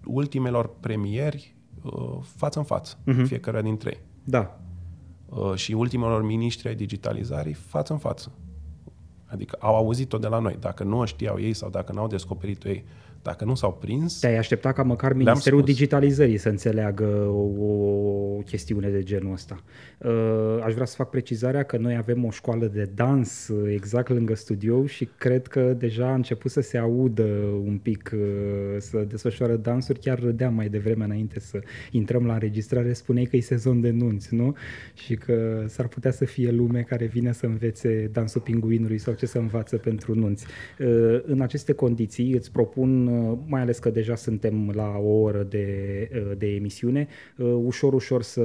[0.04, 3.24] ultimelor premieri uh, față în față, uh-huh.
[3.24, 4.00] fiecare dintre ei.
[4.24, 4.60] Da.
[5.28, 8.32] Uh, și ultimelor miniștri ai digitalizării față în față.
[9.26, 10.56] Adică au auzit-o de la noi.
[10.60, 12.84] Dacă nu o știau ei sau dacă n-au descoperit-o ei,
[13.22, 14.18] dacă nu s-au prins...
[14.18, 19.62] Te-ai aștepta ca măcar Ministerul Digitalizării să înțeleagă o, o chestiune de genul ăsta.
[19.98, 24.08] Uh, aș vrea să fac precizarea că noi avem o școală de dans uh, exact
[24.08, 27.26] lângă studio și cred că deja a început să se audă
[27.64, 28.20] un pic uh,
[28.78, 29.98] să desfășoară dansuri.
[29.98, 31.60] Chiar râdeam mai devreme înainte să
[31.90, 34.56] intrăm la înregistrare, spuneai că e sezon de nunți, nu?
[34.94, 39.26] Și că s-ar putea să fie lume care vine să învețe dansul pinguinului sau ce
[39.26, 40.46] să învață pentru nunți.
[41.22, 43.09] În aceste condiții îți propun Uh,
[43.46, 45.66] mai ales că deja suntem la o oră de,
[46.14, 48.40] uh, de emisiune, uh, ușor, ușor să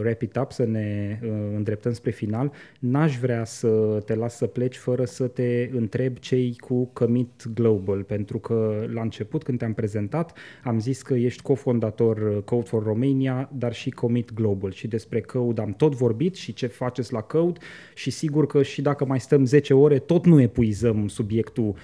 [0.00, 1.18] wrap it up, să ne
[1.54, 2.52] îndreptăm spre final.
[2.78, 8.02] N-aș vrea să te las să pleci fără să te întreb cei cu Commit Global,
[8.02, 13.50] pentru că la început când te-am prezentat am zis că ești cofondator Code for Romania,
[13.52, 17.58] dar și Commit Global și despre Code am tot vorbit și ce faceți la Code
[17.94, 21.74] și sigur că și dacă mai stăm 10 ore tot nu epuizăm subiectul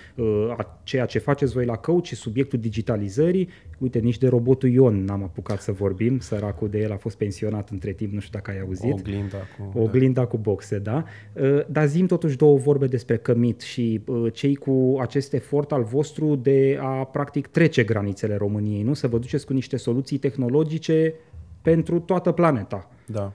[0.56, 3.48] a ceea ce faceți voi la Code și subiectul digitalizării.
[3.78, 7.70] Uite, nici de robotul Ion n-am apucat să vorbim, săracul de el a fost pensionat
[7.70, 8.92] între timp, nu știu dacă ai auzit.
[8.92, 9.78] Oglinda cu...
[9.78, 10.26] Oglinda da.
[10.26, 11.05] cu boxe, da.
[11.32, 15.82] Uh, dar zim totuși două vorbe despre Cămit și uh, cei cu acest efort al
[15.82, 18.94] vostru de a practic trece granițele României, nu?
[18.94, 21.14] Să vă duceți cu niște soluții tehnologice
[21.62, 22.90] pentru toată planeta.
[23.07, 23.32] Da.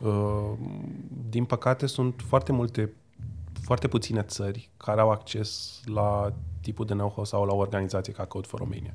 [0.00, 0.52] Uh,
[1.30, 2.90] din păcate sunt foarte multe
[3.60, 8.24] foarte puține țări care au acces la tipul de know-how sau la o organizație ca
[8.24, 8.94] Code for Romania.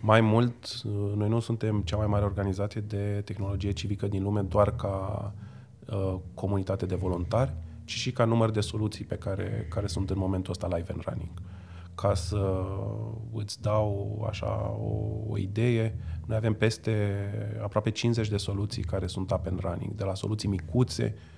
[0.00, 0.82] Mai mult,
[1.16, 5.32] noi nu suntem cea mai mare organizație de tehnologie civică din lume doar ca
[5.86, 7.54] uh, comunitate de voluntari,
[7.84, 11.02] ci și ca număr de soluții pe care, care sunt în momentul ăsta live and
[11.04, 11.42] running.
[11.94, 12.64] Ca să
[13.34, 17.30] îți dau așa o, o idee, noi avem peste
[17.62, 21.35] aproape 50 de soluții care sunt up and running, de la soluții micuțe, Uh,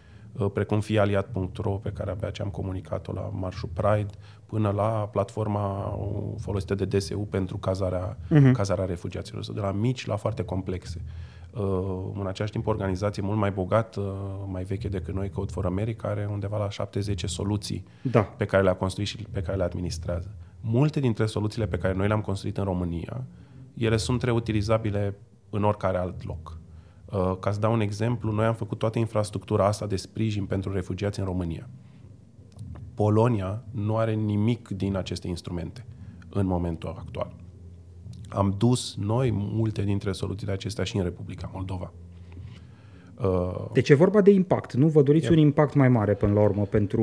[0.52, 4.12] precum fialiat.ro pe care abia ce am comunicat-o la Marșul Pride,
[4.46, 5.98] până la platforma
[6.38, 8.52] folosită de DSU pentru cazarea, uh-huh.
[8.52, 11.02] cazarea refugiaților, de la mici la foarte complexe.
[11.50, 14.16] Uh, în același timp, o organizație mult mai bogată,
[14.46, 18.20] mai veche decât noi, Code for America, are undeva la 70 soluții da.
[18.20, 20.34] pe care le-a construit și pe care le administrează.
[20.60, 23.24] Multe dintre soluțiile pe care noi le-am construit în România,
[23.74, 25.14] ele sunt reutilizabile
[25.50, 26.58] în oricare alt loc.
[27.12, 30.72] Uh, ca să dau un exemplu, noi am făcut toată infrastructura asta de sprijin pentru
[30.72, 31.68] refugiați în România.
[32.94, 35.86] Polonia nu are nimic din aceste instrumente
[36.28, 37.34] în momentul actual.
[38.28, 41.92] Am dus noi multe dintre soluțiile acestea și în Republica Moldova.
[43.22, 44.74] Uh, deci e vorba de impact.
[44.74, 45.36] Nu vă doriți yeah.
[45.36, 47.02] un impact mai mare până la urmă pentru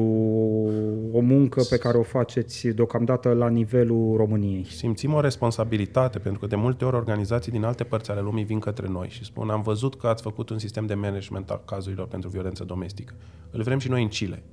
[1.11, 4.65] o muncă pe care o faceți deocamdată la nivelul României?
[4.65, 8.59] Simțim o responsabilitate pentru că de multe ori organizații din alte părți ale lumii vin
[8.59, 12.07] către noi și spun am văzut că ați făcut un sistem de management al cazurilor
[12.07, 13.13] pentru violență domestică.
[13.51, 14.43] Îl vrem și noi în Chile.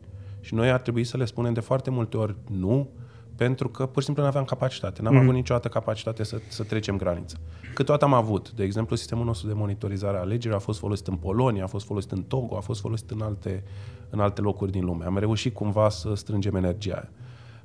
[0.41, 2.89] Și noi ar trebui să le spunem de foarte multe ori nu,
[3.37, 5.03] pentru că pur și simplu nu aveam capacitate.
[5.03, 5.21] N-am mm.
[5.21, 7.37] avut niciodată capacitate să, să trecem granița.
[7.75, 8.51] Câteodată am avut.
[8.51, 11.87] De exemplu, sistemul nostru de monitorizare a alegerilor a fost folosit în Polonia, a fost
[11.87, 13.65] folosit în Togo, a fost folosit în alte,
[14.11, 15.05] în alte locuri din lume.
[15.05, 17.11] Am reușit cumva să strângem energia aia.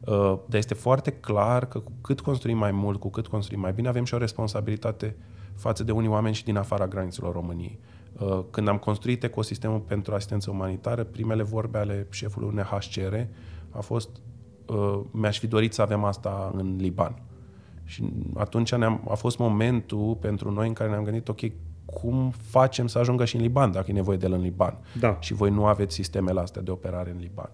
[0.05, 3.73] Uh, dar este foarte clar că cu cât construim mai mult, cu cât construim mai
[3.73, 5.15] bine, avem și o responsabilitate
[5.55, 7.79] față de unii oameni și din afara granițelor României.
[8.19, 13.15] Uh, când am construit ecosistemul pentru asistență umanitară, primele vorbe ale șefului UNHCR
[13.69, 14.21] a fost uh,
[15.11, 17.21] mi-aș fi dorit să avem asta în Liban.
[17.83, 18.03] Și
[18.35, 21.39] atunci ne-am, a fost momentul pentru noi în care ne-am gândit, ok,
[21.85, 24.77] cum facem să ajungă și în Liban, dacă e nevoie de el în Liban.
[24.99, 25.17] Da.
[25.19, 27.49] Și voi nu aveți sistemele astea de operare în Liban.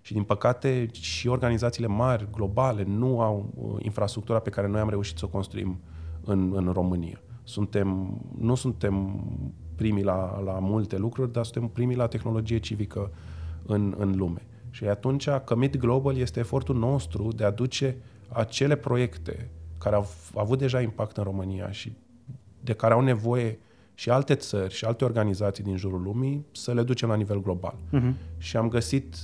[0.00, 4.88] Și din păcate și organizațiile mari, globale, nu au uh, infrastructura pe care noi am
[4.88, 5.78] reușit să o construim
[6.24, 7.20] în, în România.
[7.42, 9.24] Suntem, nu suntem
[9.74, 13.10] primii la, la multe lucruri, dar suntem primii la tehnologie civică
[13.66, 14.46] în, în lume.
[14.76, 17.96] Și atunci Commit Global este efortul nostru de a duce
[18.28, 19.48] acele proiecte
[19.78, 21.92] care au avut deja impact în România și
[22.60, 23.58] de care au nevoie
[23.94, 27.74] și alte țări și alte organizații din jurul lumii să le ducem la nivel global.
[27.92, 28.12] Uh-huh.
[28.38, 29.16] Și am găsit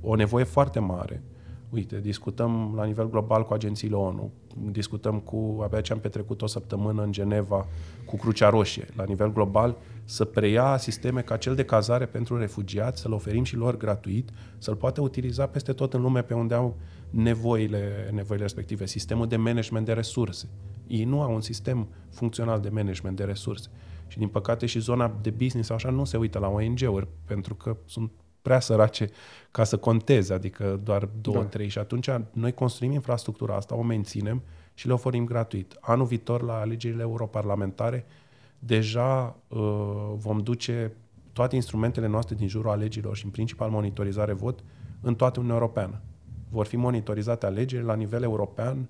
[0.00, 1.22] o nevoie foarte mare.
[1.70, 6.46] Uite, discutăm la nivel global cu agențiile ONU, discutăm cu, abia ce am petrecut o
[6.46, 7.66] săptămână în Geneva,
[8.04, 13.00] cu Crucea Roșie, la nivel global, să preia sisteme ca cel de cazare pentru refugiați,
[13.00, 16.76] să-l oferim și lor gratuit, să-l poată utiliza peste tot în lume pe unde au
[17.10, 18.86] nevoile, nevoile respective.
[18.86, 20.48] Sistemul de management de resurse.
[20.86, 23.70] Ei nu au un sistem funcțional de management de resurse.
[24.06, 27.76] Și din păcate și zona de business așa nu se uită la ONG-uri pentru că
[27.84, 28.10] sunt
[28.42, 29.08] prea sărace
[29.50, 31.44] ca să conteze, adică doar două, da.
[31.44, 31.68] trei.
[31.68, 34.42] Și atunci noi construim infrastructura asta, o menținem
[34.74, 35.76] și le oferim gratuit.
[35.80, 38.06] Anul viitor, la alegerile europarlamentare,
[38.58, 39.58] deja uh,
[40.14, 40.92] vom duce
[41.32, 44.64] toate instrumentele noastre din jurul alegerilor și în principal monitorizare vot
[45.00, 46.00] în toată Uniunea Europeană.
[46.50, 48.88] Vor fi monitorizate alegerile la nivel european,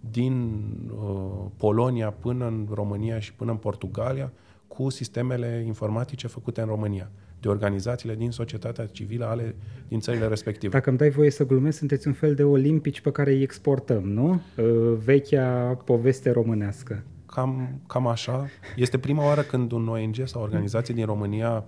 [0.00, 4.32] din uh, Polonia până în România și până în Portugalia,
[4.66, 7.10] cu sistemele informatice făcute în România
[7.40, 9.56] de organizațiile din societatea civilă ale
[9.88, 10.72] din țările respective.
[10.72, 14.02] Dacă îmi dai voie să glumesc, sunteți un fel de olimpici pe care îi exportăm,
[14.02, 14.40] nu?
[14.56, 17.04] Uh, vechea poveste românească.
[17.26, 18.46] Cam, cam așa.
[18.76, 21.64] Este prima oară când un ONG sau organizație din România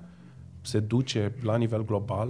[0.62, 2.28] se duce la nivel global.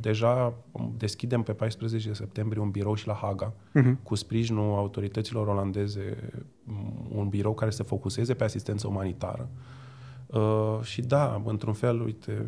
[0.00, 0.54] Deja
[0.96, 4.02] deschidem pe 14 septembrie un birou și la Haga, uh-huh.
[4.02, 6.16] cu sprijinul autorităților olandeze,
[7.14, 9.48] un birou care se focuseze pe asistență umanitară.
[9.52, 9.77] Uh,
[10.82, 12.46] și da, într-un fel, uite,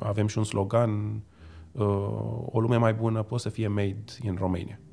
[0.00, 1.22] avem și un slogan,
[1.72, 1.84] uh,
[2.46, 4.78] o lume mai bună poate să fie made in Romania.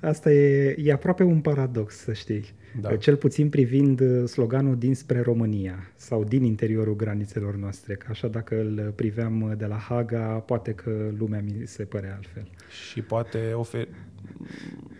[0.00, 2.44] Asta e, e aproape un paradox, să știi.
[2.80, 2.96] Da.
[2.96, 7.94] Cel puțin privind uh, sloganul dinspre România sau din interiorul granițelor noastre.
[7.94, 12.14] Că așa dacă îl priveam uh, de la Haga, poate că lumea mi se părea
[12.14, 12.48] altfel.
[12.90, 13.88] Și poate ofer...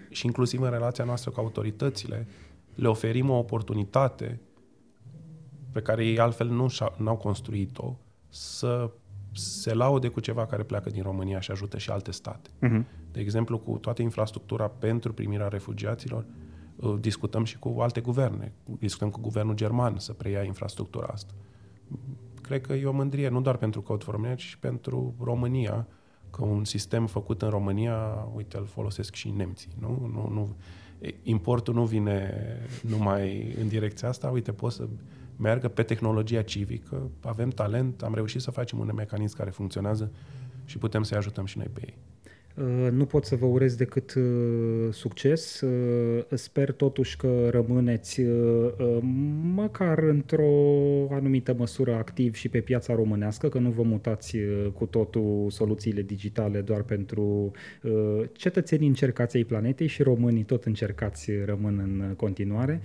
[0.09, 2.27] și inclusiv în relația noastră cu autoritățile,
[2.75, 4.41] le oferim o oportunitate
[5.73, 6.69] pe care ei altfel nu
[7.09, 7.97] au construit-o
[8.29, 8.91] să
[9.33, 12.51] se laude cu ceva care pleacă din România și ajută și alte state.
[12.51, 12.85] Uh-huh.
[13.13, 16.25] De exemplu, cu toată infrastructura pentru primirea refugiaților,
[16.77, 18.53] uh, discutăm și cu alte guverne.
[18.79, 21.33] Discutăm cu guvernul german să preia infrastructura asta.
[22.43, 25.87] Cred că e o mândrie nu doar pentru Code for România, ci și pentru România,
[26.31, 29.71] că un sistem făcut în România, uite, îl folosesc și nemții.
[29.79, 30.11] Nu?
[30.13, 30.57] Nu, nu,
[31.23, 32.35] importul nu vine
[32.83, 34.89] numai în direcția asta, uite, poți să
[35.37, 40.13] meargă pe tehnologia civică, avem talent, am reușit să facem un mecanism care funcționează
[40.65, 41.95] și putem să-i ajutăm și noi pe ei.
[42.61, 44.25] Uh, nu pot să vă urez decât uh,
[44.91, 45.61] succes.
[45.61, 48.21] Uh, sper totuși că rămâneți
[49.55, 50.53] măcar într-o
[51.11, 54.37] anumită măsură activ și pe piața românească, că nu vă mutați
[54.75, 57.51] cu totul soluțiile digitale doar pentru
[58.33, 62.81] cetățenii încercați ai planetei și românii tot încercați rămân în continuare.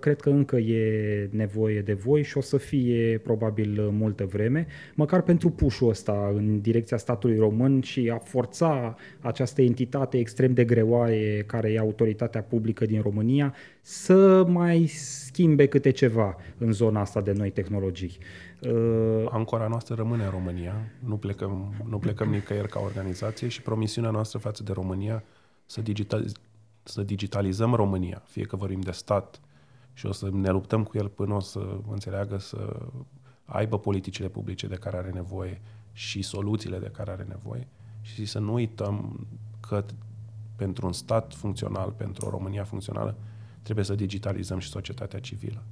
[0.00, 5.22] Cred că încă e nevoie de voi și o să fie probabil multă vreme, măcar
[5.22, 8.18] pentru pușul ăsta în direcția statului român și a
[8.52, 15.66] forța această entitate extrem de greoaie care e autoritatea publică din România să mai schimbe
[15.66, 18.18] câte ceva în zona asta de noi tehnologii.
[18.60, 24.10] Uh, Ancora noastră rămâne în România, nu plecăm, nu plecăm nicăieri ca organizație și promisiunea
[24.10, 25.24] noastră față de România
[25.66, 26.40] să, digitaliz-
[26.82, 29.40] să digitalizăm România, fie că vorbim de stat
[29.92, 32.76] și o să ne luptăm cu el până o să înțeleagă să
[33.44, 35.60] aibă politicile publice de care are nevoie
[35.92, 37.66] și soluțiile de care are nevoie
[38.02, 39.26] și să nu uităm
[39.60, 39.84] că
[40.56, 43.16] pentru un stat funcțional, pentru o România funcțională,
[43.62, 45.62] trebuie să digitalizăm și societatea civilă.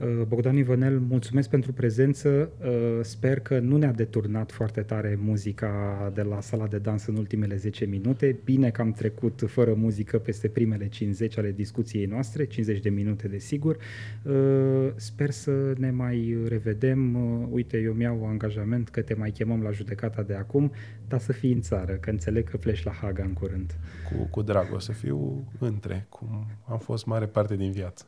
[0.00, 2.50] Uh, Bogdan Ivănel, mulțumesc pentru prezență.
[2.60, 7.16] Uh, sper că nu ne-a deturnat foarte tare muzica de la sala de dans în
[7.16, 8.38] ultimele 10 minute.
[8.44, 13.28] Bine că am trecut fără muzică peste primele 50 ale discuției noastre, 50 de minute
[13.28, 13.76] desigur.
[14.22, 17.14] Uh, sper să ne mai revedem.
[17.52, 20.72] Uite, eu mi-au angajament că te mai chemăm la judecata de acum,
[21.08, 23.76] dar să fii în țară, că înțeleg că pleci la Haga în curând.
[24.10, 28.06] Cu, cu drag o să fiu între, cum am fost mare parte din viață.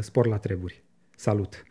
[0.00, 0.86] Spor la treburi.
[1.18, 1.64] Salut!